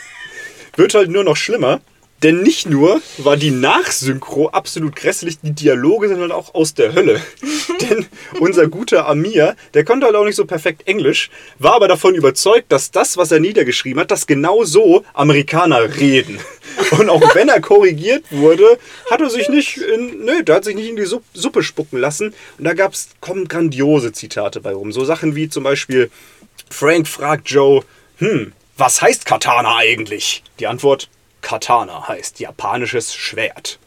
[0.76, 1.80] wird halt nur noch schlimmer,
[2.22, 6.94] denn nicht nur war die Nachsynchro absolut grässlich, die Dialoge sind halt auch aus der
[6.94, 7.20] Hölle.
[7.82, 8.06] denn
[8.40, 12.72] unser guter Amir, der konnte halt auch nicht so perfekt Englisch, war aber davon überzeugt,
[12.72, 16.38] dass das, was er niedergeschrieben hat, dass genau so Amerikaner reden.
[16.92, 18.78] Und auch wenn er korrigiert wurde,
[19.10, 21.98] hat er sich nicht in, nö, der hat sich nicht in die Sup- Suppe spucken
[21.98, 22.34] lassen.
[22.58, 24.92] Und da gab's, kommen grandiose Zitate bei rum.
[24.92, 26.10] So Sachen wie zum Beispiel,
[26.70, 27.82] Frank fragt Joe,
[28.18, 30.42] hm, was heißt Katana eigentlich?
[30.58, 31.08] Die Antwort,
[31.44, 33.78] Katana heißt japanisches Schwert.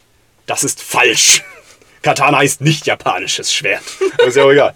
[0.46, 1.42] Das ist falsch.
[2.02, 3.82] Katana heißt nicht japanisches Schwert.
[4.14, 4.74] Aber ist ja auch egal.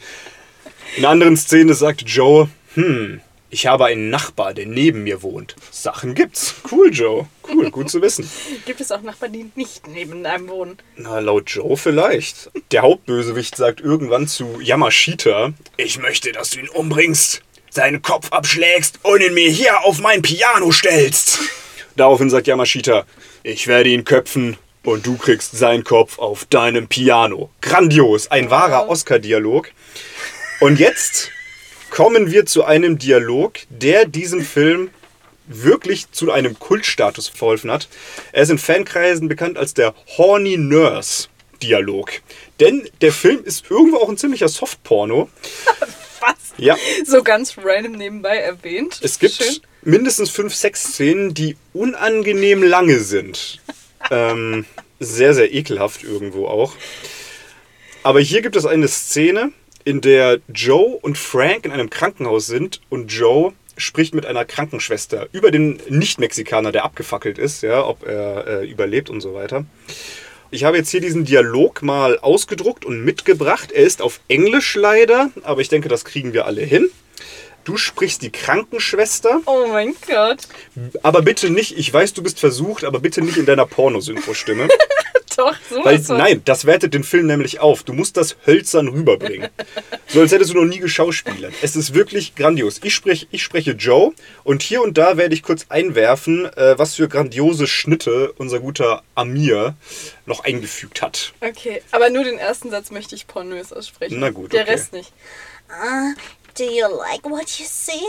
[0.96, 3.20] In einer anderen Szene sagt Joe, hm,
[3.50, 5.54] Ich habe einen Nachbar, der neben mir wohnt.
[5.70, 6.56] Sachen gibt's.
[6.72, 7.28] Cool, Joe.
[7.48, 8.28] Cool, gut zu wissen.
[8.66, 10.76] Gibt es auch Nachbarn, die nicht neben einem wohnen?
[10.96, 12.50] Na, laut Joe vielleicht.
[12.72, 18.98] Der Hauptbösewicht sagt irgendwann zu Yamashita, ich möchte, dass du ihn umbringst, seinen Kopf abschlägst
[19.04, 21.38] und ihn mir hier auf mein Piano stellst.
[21.96, 23.06] Daraufhin sagt Yamashita,
[23.42, 27.50] ich werde ihn köpfen und du kriegst seinen Kopf auf deinem Piano.
[27.60, 29.70] Grandios, ein wahrer Oscar-Dialog.
[30.60, 31.30] Und jetzt
[31.90, 34.90] kommen wir zu einem Dialog, der diesem Film
[35.46, 37.88] wirklich zu einem Kultstatus verholfen hat.
[38.32, 41.28] Er ist in Fankreisen bekannt als der Horny Nurse
[41.62, 42.10] Dialog.
[42.60, 45.28] Denn der Film ist irgendwo auch ein ziemlicher Softporno.
[46.20, 46.36] Was?
[46.56, 46.76] Ja.
[47.04, 49.00] So ganz random nebenbei erwähnt.
[49.02, 49.60] Es gibt Schön.
[49.82, 53.60] Mindestens fünf Sexszenen, die unangenehm lange sind.
[54.10, 54.64] ähm,
[55.00, 56.74] sehr, sehr ekelhaft irgendwo auch.
[58.02, 59.52] Aber hier gibt es eine Szene,
[59.84, 65.28] in der Joe und Frank in einem Krankenhaus sind und Joe spricht mit einer Krankenschwester
[65.32, 69.64] über den Nicht-Mexikaner, der abgefackelt ist, ja, ob er äh, überlebt und so weiter.
[70.50, 73.72] Ich habe jetzt hier diesen Dialog mal ausgedruckt und mitgebracht.
[73.72, 76.90] Er ist auf Englisch leider, aber ich denke, das kriegen wir alle hin.
[77.64, 80.38] Du sprichst die Krankenschwester, Oh mein Gott.
[81.02, 84.68] aber bitte nicht, ich weiß, du bist versucht, aber bitte nicht in deiner Pornosynchro-Stimme.
[85.36, 87.84] Doch, so Weil, von- nein, das wertet den Film nämlich auf.
[87.84, 89.48] Du musst das hölzern rüberbringen.
[90.06, 91.54] So als hättest du noch nie geschauspielert.
[91.62, 92.80] Es ist wirklich grandios.
[92.82, 94.12] Ich, sprech, ich spreche Joe
[94.44, 99.04] und hier und da werde ich kurz einwerfen, äh, was für grandiose Schnitte unser guter
[99.14, 99.74] Amir
[100.26, 101.32] noch eingefügt hat.
[101.40, 104.18] Okay, aber nur den ersten Satz möchte ich pornös aussprechen.
[104.20, 104.72] Na gut, Der okay.
[104.72, 105.12] Rest nicht.
[106.54, 108.08] Do you like what you see?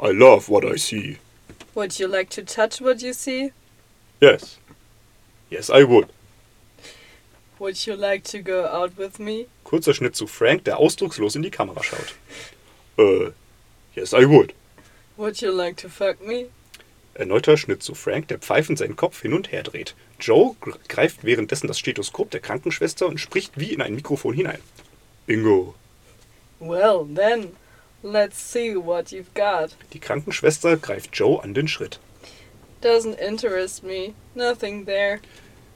[0.00, 1.18] I love what I see.
[1.74, 3.52] Would you like to touch what you see?
[4.20, 4.58] Yes.
[5.50, 6.08] Yes, I would.
[7.60, 9.46] Would you like to go out with me?
[9.64, 12.14] Kurzer Schnitt zu Frank, der ausdruckslos in die Kamera schaut.
[12.98, 13.30] Äh,
[13.94, 14.52] yes, I would.
[15.16, 16.46] Would you like to fuck me?
[17.14, 19.94] Erneuter Schnitt zu Frank, der pfeifend seinen Kopf hin und her dreht.
[20.18, 24.58] Joe gr- greift währenddessen das Stethoskop der Krankenschwester und spricht wie in ein Mikrofon hinein.
[25.26, 25.74] Bingo.
[26.60, 27.52] Well, then,
[28.02, 29.76] let's see what you've got.
[29.92, 31.98] Die Krankenschwester greift Joe an den Schritt.
[32.82, 34.14] Doesn't interest me.
[34.34, 35.20] Nothing there.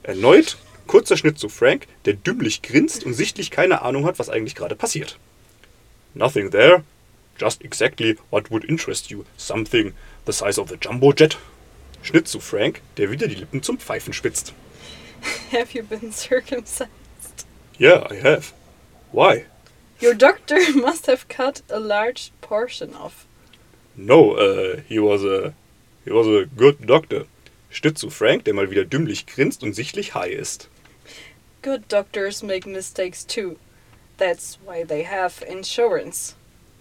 [0.02, 0.56] Erneut
[0.88, 4.74] kurzer Schnitt zu Frank, der dümmlich grinst und sichtlich keine Ahnung hat, was eigentlich gerade
[4.74, 5.16] passiert.
[6.14, 6.82] Nothing there.
[7.38, 9.24] Just exactly what would interest you.
[9.36, 9.92] Something
[10.26, 11.38] the size of a jumbo jet.
[12.02, 14.52] Schnitt zu Frank, der wieder die Lippen zum Pfeifen spitzt.
[15.52, 16.88] Have you been circumcised?
[17.78, 18.52] Yeah, I have.
[19.12, 19.44] Why?
[20.00, 23.26] Your doctor must have cut a large portion off.
[23.96, 25.54] No, uh, he was a
[26.04, 27.24] he was a good doctor.
[27.70, 30.68] Schnitt zu Frank, der mal wieder dümmlich grinst und sichtlich high ist.
[31.62, 33.58] Good doctors make mistakes too.
[34.16, 36.34] That's why they have insurance.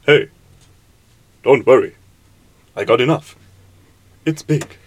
[0.05, 0.30] Hey,
[1.43, 1.95] don't worry.
[2.76, 3.36] I got enough.
[4.26, 4.78] It's big.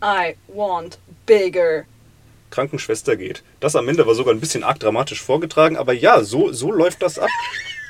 [0.00, 1.86] I want bigger.
[2.50, 3.42] Krankenschwester geht.
[3.60, 7.02] Das am Ende war sogar ein bisschen arg dramatisch vorgetragen, aber ja, so, so läuft
[7.02, 7.30] das ab.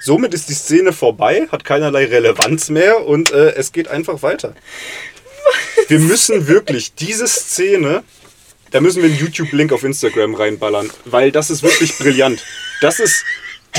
[0.00, 4.54] Somit ist die Szene vorbei, hat keinerlei Relevanz mehr und äh, es geht einfach weiter.
[5.88, 8.04] Wir müssen wirklich diese Szene,
[8.70, 12.44] da müssen wir einen YouTube-Link auf Instagram reinballern, weil das ist wirklich brillant.
[12.80, 13.24] Das ist,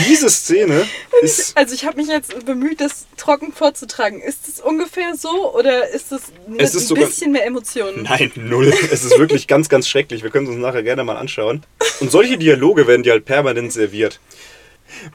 [0.07, 0.87] diese Szene
[1.21, 4.21] ist, Also ich habe mich jetzt bemüht, das trocken vorzutragen.
[4.21, 8.03] Ist es ungefähr so oder ist es mit Es ist ein sogar- bisschen mehr Emotionen?
[8.03, 8.73] Nein, null.
[8.91, 10.23] Es ist wirklich ganz, ganz schrecklich.
[10.23, 11.63] Wir können es uns nachher gerne mal anschauen.
[11.99, 14.19] Und solche Dialoge werden dir halt permanent serviert.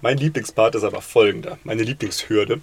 [0.03, 1.59] Mein Lieblingspart ist aber folgender.
[1.65, 2.61] Meine Lieblingshürde.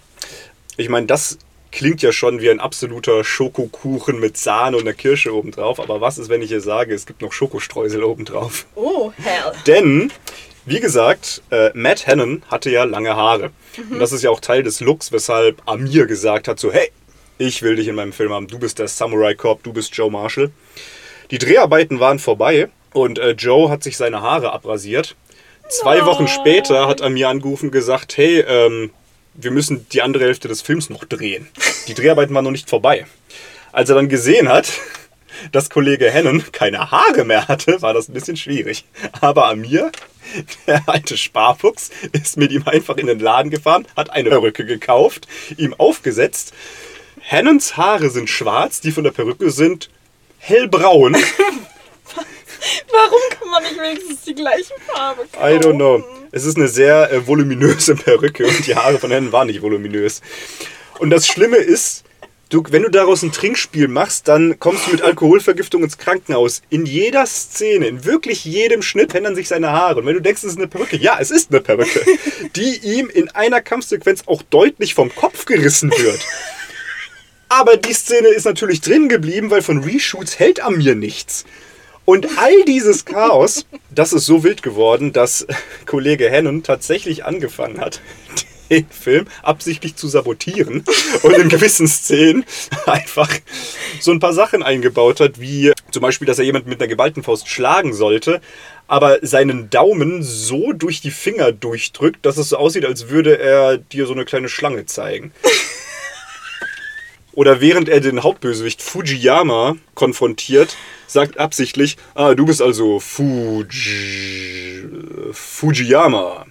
[0.77, 1.37] Ich meine, das
[1.73, 5.79] klingt ja schon wie ein absoluter Schokokuchen mit Sahne und einer Kirsche obendrauf.
[5.79, 8.65] Aber was ist, wenn ich hier sage, es gibt noch Schokostreusel obendrauf?
[8.75, 9.53] Oh, hell.
[9.67, 10.11] Denn,
[10.65, 13.51] wie gesagt, äh, Matt Hannon hatte ja lange Haare.
[13.89, 16.91] Und das ist ja auch Teil des Looks, weshalb Amir gesagt hat, so, hey,
[17.37, 18.47] ich will dich in meinem Film haben.
[18.47, 20.51] Du bist der Samurai Cop, du bist Joe Marshall.
[21.31, 25.15] Die Dreharbeiten waren vorbei und äh, Joe hat sich seine Haare abrasiert.
[25.69, 28.91] Zwei Wochen später hat Amir angerufen und gesagt, hey, ähm,
[29.33, 31.47] wir müssen die andere Hälfte des Films noch drehen.
[31.87, 33.05] Die Dreharbeiten waren noch nicht vorbei.
[33.71, 34.73] Als er dann gesehen hat,
[35.51, 38.85] dass Kollege Hannon keine Haare mehr hatte, war das ein bisschen schwierig.
[39.19, 39.91] Aber Amir,
[40.67, 45.27] der alte Sparfuchs, ist mit ihm einfach in den Laden gefahren, hat eine Perücke gekauft,
[45.57, 46.53] ihm aufgesetzt.
[47.29, 49.89] Hannons Haare sind schwarz, die von der Perücke sind
[50.39, 51.15] hellbraun.
[52.91, 55.43] Warum kann man nicht wenigstens die gleiche Farbe kaufen?
[55.43, 56.03] I don't know.
[56.31, 60.21] Es ist eine sehr äh, voluminöse Perücke und die Haare von Hannon waren nicht voluminös.
[60.99, 62.03] Und das Schlimme ist,
[62.51, 66.61] du, wenn du daraus ein Trinkspiel machst, dann kommst du mit Alkoholvergiftung ins Krankenhaus.
[66.69, 70.01] In jeder Szene, in wirklich jedem Schnitt ändern sich seine Haare.
[70.01, 72.01] Und wenn du denkst, es ist eine Perücke, ja, es ist eine Perücke,
[72.55, 76.19] die ihm in einer Kampfsequenz auch deutlich vom Kopf gerissen wird.
[77.49, 81.45] Aber die Szene ist natürlich drin geblieben, weil von Reshoots hält Amir nichts.
[82.05, 85.45] Und all dieses Chaos, das ist so wild geworden, dass
[85.85, 88.01] Kollege Hannon tatsächlich angefangen hat,
[88.71, 90.83] den Film absichtlich zu sabotieren
[91.23, 92.45] und in gewissen Szenen
[92.85, 93.29] einfach
[93.99, 97.21] so ein paar Sachen eingebaut hat, wie zum Beispiel, dass er jemanden mit einer geballten
[97.21, 98.41] Faust schlagen sollte,
[98.87, 103.77] aber seinen Daumen so durch die Finger durchdrückt, dass es so aussieht, als würde er
[103.77, 105.31] dir so eine kleine Schlange zeigen.
[107.33, 110.75] Oder während er den Hauptbösewicht Fujiyama konfrontiert,
[111.07, 114.83] sagt absichtlich, ah, du bist also Fuji,
[115.31, 116.45] Fujiyama.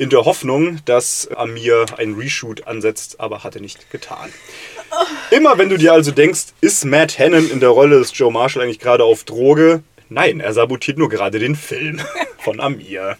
[0.00, 4.32] In der Hoffnung, dass Amir einen Reshoot ansetzt, aber hat er nicht getan.
[5.30, 8.62] Immer wenn du dir also denkst, ist Matt Hannon in der Rolle des Joe Marshall
[8.62, 9.82] eigentlich gerade auf Droge?
[10.08, 12.00] Nein, er sabotiert nur gerade den Film
[12.38, 13.18] von Amir.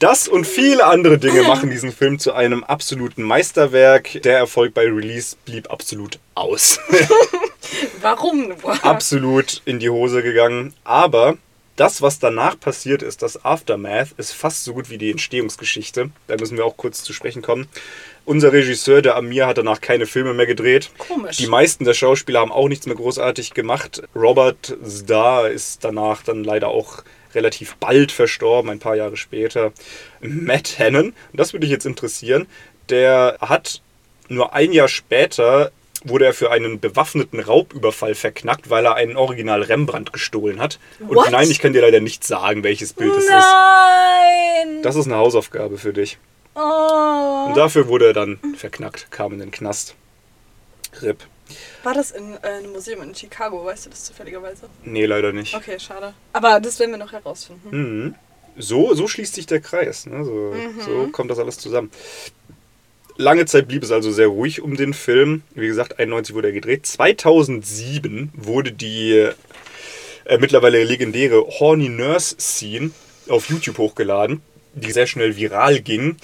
[0.00, 4.20] Das und viele andere Dinge machen diesen Film zu einem absoluten Meisterwerk.
[4.20, 6.78] Der Erfolg bei Release blieb absolut aus.
[8.02, 8.52] Warum?
[8.82, 10.74] absolut in die Hose gegangen.
[10.84, 11.38] Aber
[11.80, 16.10] das, was danach passiert ist, das Aftermath, ist fast so gut wie die Entstehungsgeschichte.
[16.26, 17.68] Da müssen wir auch kurz zu sprechen kommen.
[18.26, 20.90] Unser Regisseur, der Amir, hat danach keine Filme mehr gedreht.
[20.98, 21.38] Komisch.
[21.38, 24.02] Die meisten der Schauspieler haben auch nichts mehr großartig gemacht.
[24.14, 27.02] Robert Starr ist danach dann leider auch
[27.34, 29.72] relativ bald verstorben, ein paar Jahre später.
[30.20, 32.46] Matt Hannon, das würde dich jetzt interessieren,
[32.90, 33.80] der hat
[34.28, 35.72] nur ein Jahr später
[36.04, 40.78] wurde er für einen bewaffneten Raubüberfall verknackt, weil er einen Original Rembrandt gestohlen hat.
[41.00, 41.30] Und What?
[41.30, 43.30] nein, ich kann dir leider nicht sagen, welches Bild es ist.
[43.30, 44.82] Nein!
[44.82, 46.18] Das ist eine Hausaufgabe für dich.
[46.54, 47.46] Oh.
[47.48, 49.94] Und dafür wurde er dann verknackt, kam in den Knast.
[51.00, 51.24] RIP.
[51.82, 54.68] War das in äh, einem Museum in Chicago, weißt du das zufälligerweise?
[54.84, 55.54] Nee, leider nicht.
[55.54, 56.14] Okay, schade.
[56.32, 57.68] Aber das werden wir noch herausfinden.
[57.70, 58.14] Mhm.
[58.56, 60.06] So, so schließt sich der Kreis.
[60.06, 60.24] Ne?
[60.24, 61.90] So, so kommt das alles zusammen.
[63.16, 65.42] Lange Zeit blieb es also sehr ruhig um den Film.
[65.54, 66.86] Wie gesagt, 91 wurde er gedreht.
[66.86, 69.28] 2007 wurde die
[70.24, 72.90] äh, mittlerweile legendäre Horny Nurse Scene
[73.28, 74.42] auf YouTube hochgeladen,
[74.74, 76.16] die sehr schnell viral ging.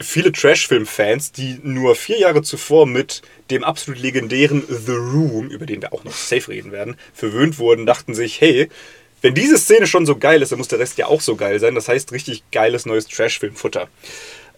[0.00, 5.80] Viele Trashfilm-Fans, die nur vier Jahre zuvor mit dem absolut legendären The Room, über den
[5.80, 8.68] wir auch noch safe reden werden, verwöhnt wurden, dachten sich, hey,
[9.20, 11.60] wenn diese Szene schon so geil ist, dann muss der Rest ja auch so geil
[11.60, 11.76] sein.
[11.76, 13.88] Das heißt, richtig geiles neues Trashfilm-Futter.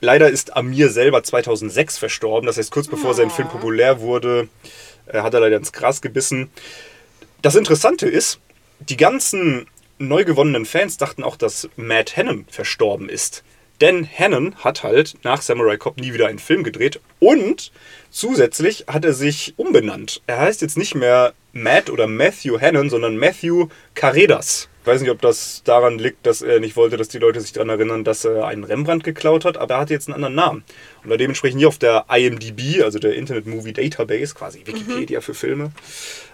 [0.00, 2.46] Leider ist Amir selber 2006 verstorben.
[2.46, 4.48] Das heißt, kurz bevor sein Film populär wurde,
[5.06, 6.50] äh, hat er leider ins Gras gebissen.
[7.42, 8.40] Das Interessante ist,
[8.80, 9.66] die ganzen
[9.98, 13.44] neu gewonnenen Fans dachten auch, dass Matt Hannon verstorben ist.
[13.80, 17.72] Denn Hannon hat halt nach Samurai Cop nie wieder einen Film gedreht und
[18.10, 20.22] zusätzlich hat er sich umbenannt.
[20.26, 24.68] Er heißt jetzt nicht mehr Matt oder Matthew Hannon, sondern Matthew Carredas.
[24.84, 27.54] Ich weiß nicht, ob das daran liegt, dass er nicht wollte, dass die Leute sich
[27.54, 30.64] daran erinnern, dass er einen Rembrandt geklaut hat, aber er hatte jetzt einen anderen Namen.
[31.02, 35.32] Und war dementsprechend hier auf der IMDb, also der Internet Movie Database, quasi Wikipedia für
[35.32, 35.72] Filme,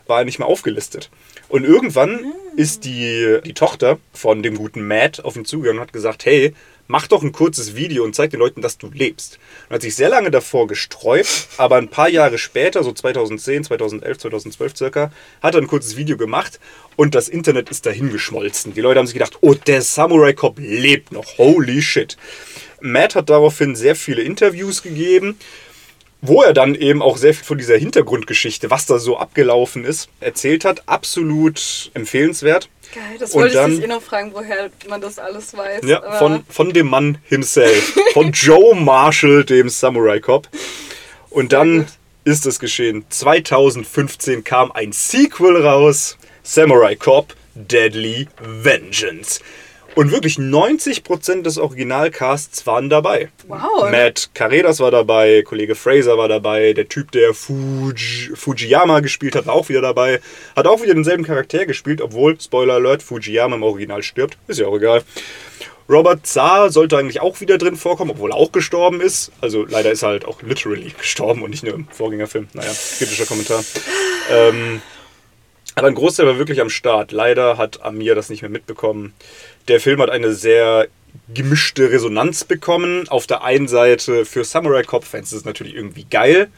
[0.09, 1.11] war er nicht mehr aufgelistet.
[1.49, 2.25] Und irgendwann
[2.57, 6.53] ist die, die Tochter von dem guten Matt auf ihn zugegangen und hat gesagt, hey,
[6.91, 9.39] mach doch ein kurzes Video und zeig den Leuten, dass du lebst.
[9.69, 14.19] Und hat sich sehr lange davor gesträubt, aber ein paar Jahre später, so 2010, 2011,
[14.19, 16.59] 2012 circa, hat er ein kurzes Video gemacht
[16.97, 18.75] und das Internet ist dahin geschmolzen.
[18.75, 22.17] Die Leute haben sich gedacht, oh, der Samurai Cop lebt noch, holy shit.
[22.81, 25.39] Matt hat daraufhin sehr viele Interviews gegeben,
[26.23, 30.09] wo er dann eben auch sehr viel von dieser Hintergrundgeschichte, was da so abgelaufen ist,
[30.21, 30.83] erzählt hat.
[30.87, 32.69] Absolut empfehlenswert.
[32.95, 35.83] Geil, das Und wollte dann- ich dich eh noch fragen, woher man das alles weiß.
[35.87, 37.95] Ja, von, von dem Mann himself.
[38.13, 40.49] Von Joe Marshall, dem Samurai Cop.
[41.31, 41.87] Und dann
[42.25, 43.05] ist es geschehen.
[43.09, 46.19] 2015 kam ein Sequel raus.
[46.43, 49.41] Samurai Cop Deadly Vengeance.
[49.97, 53.31] Und wirklich 90% des Originalcasts waren dabei.
[53.49, 53.91] Wow.
[53.91, 59.47] Matt Carreras war dabei, Kollege Fraser war dabei, der Typ, der Fuji, Fujiyama gespielt hat,
[59.47, 60.21] war auch wieder dabei.
[60.55, 64.39] Hat auch wieder denselben Charakter gespielt, obwohl, Spoiler Alert, Fujiyama im Original stirbt.
[64.47, 65.03] Ist ja auch egal.
[65.91, 69.33] Robert Zaar sollte eigentlich auch wieder drin vorkommen, obwohl er auch gestorben ist.
[69.41, 72.47] Also leider ist er halt auch literally gestorben und nicht nur im Vorgängerfilm.
[72.53, 73.65] Naja, kritischer Kommentar.
[74.31, 74.81] Ähm,
[75.75, 77.11] aber ein Großteil war wirklich am Start.
[77.11, 79.15] Leider hat Amir das nicht mehr mitbekommen.
[79.69, 80.89] Der Film hat eine sehr
[81.33, 83.09] gemischte Resonanz bekommen.
[83.09, 86.49] Auf der einen Seite für Samurai Cop-Fans ist es natürlich irgendwie geil.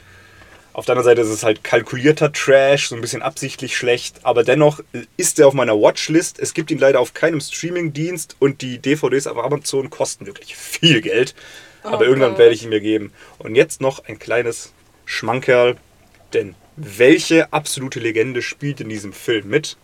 [0.74, 4.20] Auf der anderen Seite ist es halt kalkulierter Trash, so ein bisschen absichtlich schlecht.
[4.22, 4.80] Aber dennoch
[5.18, 6.38] ist er auf meiner Watchlist.
[6.38, 11.02] Es gibt ihn leider auf keinem Streaming-Dienst und die DVDs auf Amazon kosten wirklich viel
[11.02, 11.34] Geld.
[11.82, 12.38] Aber Oh irgendwann Gott.
[12.38, 13.12] werde ich ihn mir geben.
[13.38, 14.72] Und jetzt noch ein kleines
[15.04, 15.76] Schmankerl.
[16.32, 19.76] Denn welche absolute Legende spielt in diesem Film mit?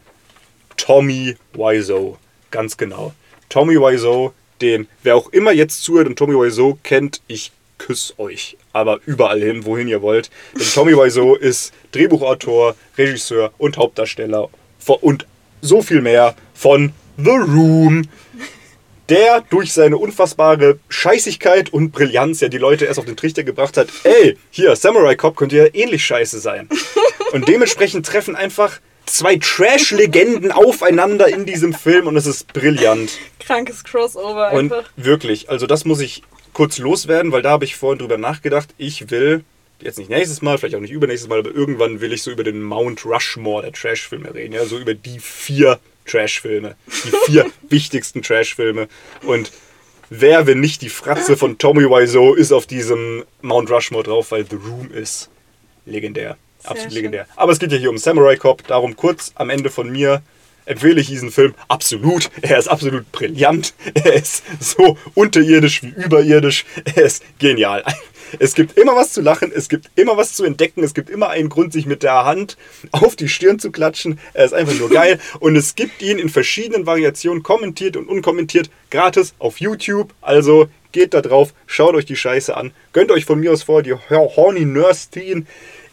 [0.78, 2.16] Tommy Wiseau.
[2.51, 3.14] Ganz genau.
[3.49, 8.57] Tommy Wiseau, den, wer auch immer jetzt zuhört und Tommy Wiseau kennt, ich küss euch.
[8.72, 10.30] Aber überall hin, wohin ihr wollt.
[10.55, 14.51] Denn Tommy Wiseau ist Drehbuchautor, Regisseur und Hauptdarsteller
[15.01, 15.26] und
[15.61, 18.09] so viel mehr von The Room.
[19.09, 23.78] Der durch seine unfassbare Scheißigkeit und Brillanz ja die Leute erst auf den Trichter gebracht
[23.78, 26.68] hat, ey, hier, Samurai Cop könnte ja ähnlich scheiße sein.
[27.32, 33.18] Und dementsprechend treffen einfach zwei Trash-Legenden aufeinander in diesem Film und es ist brillant.
[33.40, 34.90] Krankes Crossover Und einfach.
[34.96, 38.70] wirklich, also das muss ich kurz loswerden, weil da habe ich vorhin drüber nachgedacht.
[38.78, 39.44] Ich will,
[39.80, 42.44] jetzt nicht nächstes Mal, vielleicht auch nicht übernächstes Mal, aber irgendwann will ich so über
[42.44, 44.54] den Mount Rushmore der Trash-Filme reden.
[44.54, 46.74] Ja, so über die vier Trash-Filme.
[47.04, 48.88] Die vier wichtigsten Trash-Filme.
[49.22, 49.52] Und
[50.11, 54.44] wer, wenn nicht die Fratze von Tommy Wiseau, ist auf diesem Mount Rushmore drauf, weil
[54.48, 55.28] The Room ist
[55.86, 56.36] legendär.
[56.70, 57.26] Absolut legendär.
[57.36, 60.22] Aber es geht ja hier um Samurai Cop, darum kurz am Ende von mir
[60.68, 62.30] empfehle ich diesen Film absolut.
[62.42, 63.74] Er ist absolut brillant.
[63.94, 66.64] Er ist so unterirdisch wie überirdisch.
[66.94, 67.82] Er ist genial.
[68.38, 71.30] Es gibt immer was zu lachen, es gibt immer was zu entdecken, es gibt immer
[71.30, 72.58] einen Grund, sich mit der Hand
[72.92, 74.20] auf die Stirn zu klatschen.
[74.34, 75.18] Er ist einfach nur geil.
[75.40, 80.12] Und es gibt ihn in verschiedenen Variationen, kommentiert und unkommentiert, gratis auf YouTube.
[80.20, 82.72] Also geht da drauf, schaut euch die Scheiße an.
[82.92, 85.46] Gönnt euch von mir aus vor die Horny Nurse Teen.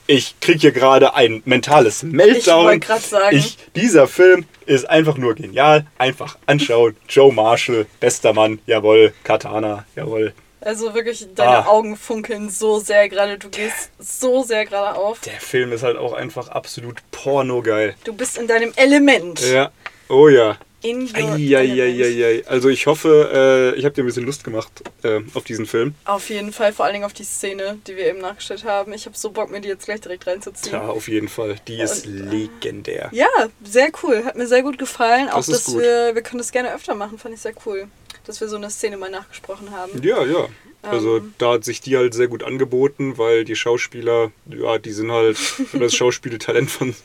[0.08, 2.66] Ich kriege hier gerade ein mentales Meltdown.
[2.66, 3.36] wollte grad sagen.
[3.36, 5.86] Ich, dieser Film ist einfach nur genial.
[5.98, 6.96] Einfach anschauen.
[7.10, 9.14] Joe Marshall, bester Mann, jawohl.
[9.24, 10.34] Katana, jawohl.
[10.62, 11.68] Also wirklich, deine Ah.
[11.68, 13.38] Augen funkeln so sehr gerade.
[13.38, 15.22] Du gehst so sehr gerade auf.
[15.22, 17.96] Der Film ist halt auch einfach absolut pornogeil.
[18.04, 19.42] Du bist in deinem Element.
[19.42, 19.72] Ja,
[20.10, 20.58] oh ja.
[20.86, 22.44] In your.
[22.48, 24.72] Also ich hoffe, äh, ich habe dir ein bisschen Lust gemacht
[25.04, 25.96] äh, auf diesen Film.
[26.06, 28.94] Auf jeden Fall, vor allen Dingen auf die Szene, die wir eben nachgestellt haben.
[28.94, 30.74] Ich habe so Bock, mir die jetzt gleich direkt reinzuziehen.
[30.74, 31.56] Ja, auf jeden Fall.
[31.68, 33.10] Die ist Und, legendär.
[33.12, 33.28] Ja,
[33.64, 34.24] sehr cool.
[34.26, 35.30] Hat mir sehr gut gefallen.
[35.30, 35.84] Auch, Das ist dass gut.
[35.84, 37.88] wir, wir können das gerne öfter machen, fand ich sehr cool.
[38.26, 40.02] Dass wir so eine Szene mal nachgesprochen haben.
[40.04, 40.48] Ja, ja.
[40.82, 41.34] Also Ähm.
[41.40, 45.38] da hat sich die halt sehr gut angeboten, weil die Schauspieler, ja, die sind halt
[45.74, 46.96] das Schauspieltalent von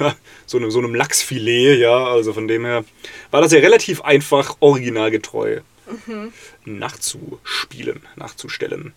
[0.00, 0.14] ja,
[0.46, 2.04] so, einem, so einem Lachsfilet, ja.
[2.06, 2.84] Also von dem her
[3.30, 5.60] war das ja relativ einfach, originalgetreu
[6.06, 6.34] Mhm.
[6.66, 8.92] nachzuspielen, nachzustellen.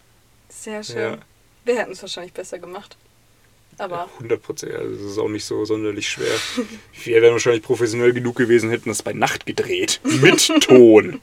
[0.49, 0.97] Sehr schön.
[0.97, 1.17] Ja.
[1.63, 2.97] Wir hätten es wahrscheinlich besser gemacht.
[3.77, 6.33] Aber 100 Prozent, also das ist auch nicht so sonderlich schwer.
[7.03, 9.99] Wir wären wahrscheinlich professionell genug gewesen, hätten das bei Nacht gedreht.
[10.03, 11.19] Mit Ton.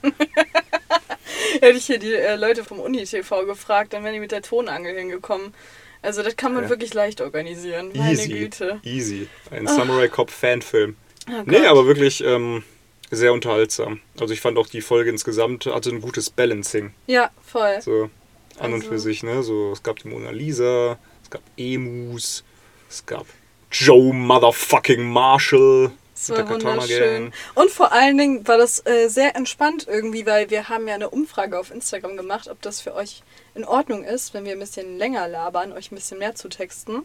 [1.60, 4.96] hätte ich hier die äh, Leute vom Uni-TV gefragt, dann wären die mit der Tonangel
[4.96, 5.54] hingekommen.
[6.02, 6.70] Also das kann man Ja.
[6.70, 7.90] wirklich leicht organisieren.
[7.94, 8.28] Meine Easy.
[8.28, 8.80] Güte.
[8.84, 9.28] Easy.
[9.50, 10.96] Ein Samurai Cop Fanfilm.
[11.28, 12.62] Oh Nee, aber wirklich ähm,
[13.10, 14.00] sehr unterhaltsam.
[14.20, 16.92] Also ich fand auch die Folge insgesamt hatte ein gutes Balancing.
[17.06, 17.80] Ja, voll.
[17.82, 18.10] So
[18.58, 19.42] an und Also- für sich, ne?
[19.42, 20.98] So, es gab die Mona Lisa,
[21.28, 22.44] es gab Emus,
[22.88, 23.26] es gab
[23.70, 25.92] Joe Motherfucking Marshall.
[26.28, 27.32] Mit war wunderschön.
[27.54, 31.10] Und vor allen Dingen war das äh, sehr entspannt irgendwie, weil wir haben ja eine
[31.10, 33.22] Umfrage auf Instagram gemacht, ob das für euch
[33.54, 37.02] in Ordnung ist, wenn wir ein bisschen länger labern, euch ein bisschen mehr zu texten.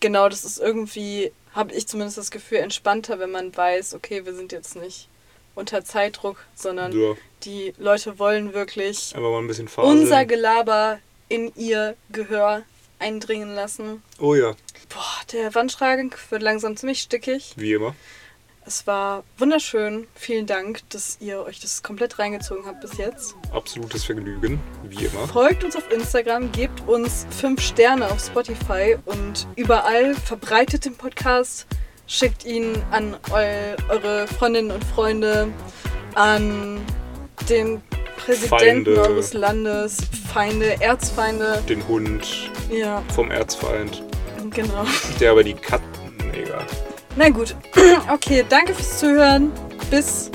[0.00, 4.34] Genau, das ist irgendwie, habe ich zumindest das Gefühl, entspannter, wenn man weiß, okay, wir
[4.34, 5.08] sind jetzt nicht
[5.54, 7.14] unter Zeitdruck, sondern Ja,
[7.44, 9.14] die Leute wollen wirklich
[9.76, 10.98] unser Gelaber
[11.28, 12.64] in ihr Gehör
[13.00, 14.02] eindringen lassen.
[14.18, 14.54] Oh ja,
[14.88, 17.54] Boah, der Wandschrank wird langsam ziemlich stickig.
[17.56, 17.94] wie immer.
[18.66, 20.06] Es war wunderschön.
[20.14, 23.34] Vielen Dank, dass ihr euch das komplett reingezogen habt bis jetzt.
[23.52, 25.26] Absolutes Vergnügen, wie immer.
[25.26, 31.66] Folgt uns auf Instagram, gebt uns 5 Sterne auf Spotify und überall verbreitet den Podcast.
[32.06, 35.48] Schickt ihn an eu eure Freundinnen und Freunde,
[36.14, 36.80] an
[37.48, 37.80] den
[38.24, 38.48] Präsidenten
[38.94, 39.00] Feinde.
[39.00, 39.96] eures Landes,
[40.32, 41.62] Feinde, Erzfeinde.
[41.68, 44.02] Den Hund Ja, vom Erzfeind,
[44.50, 44.84] genau.
[45.20, 45.86] der aber die Katzen.
[46.32, 46.64] Egal.
[47.16, 47.54] Na gut.
[48.12, 49.50] Okay, danke fürs Zuhören.
[49.90, 50.30] Bis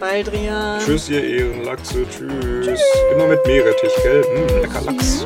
[0.00, 0.80] bald, Rian.
[0.84, 2.06] Tschüss, ihr Ehrenlachse.
[2.10, 2.80] Tschüss.
[3.12, 4.22] Immer mit Meerrettich, gell?
[4.22, 5.24] Mm, lecker Lachs.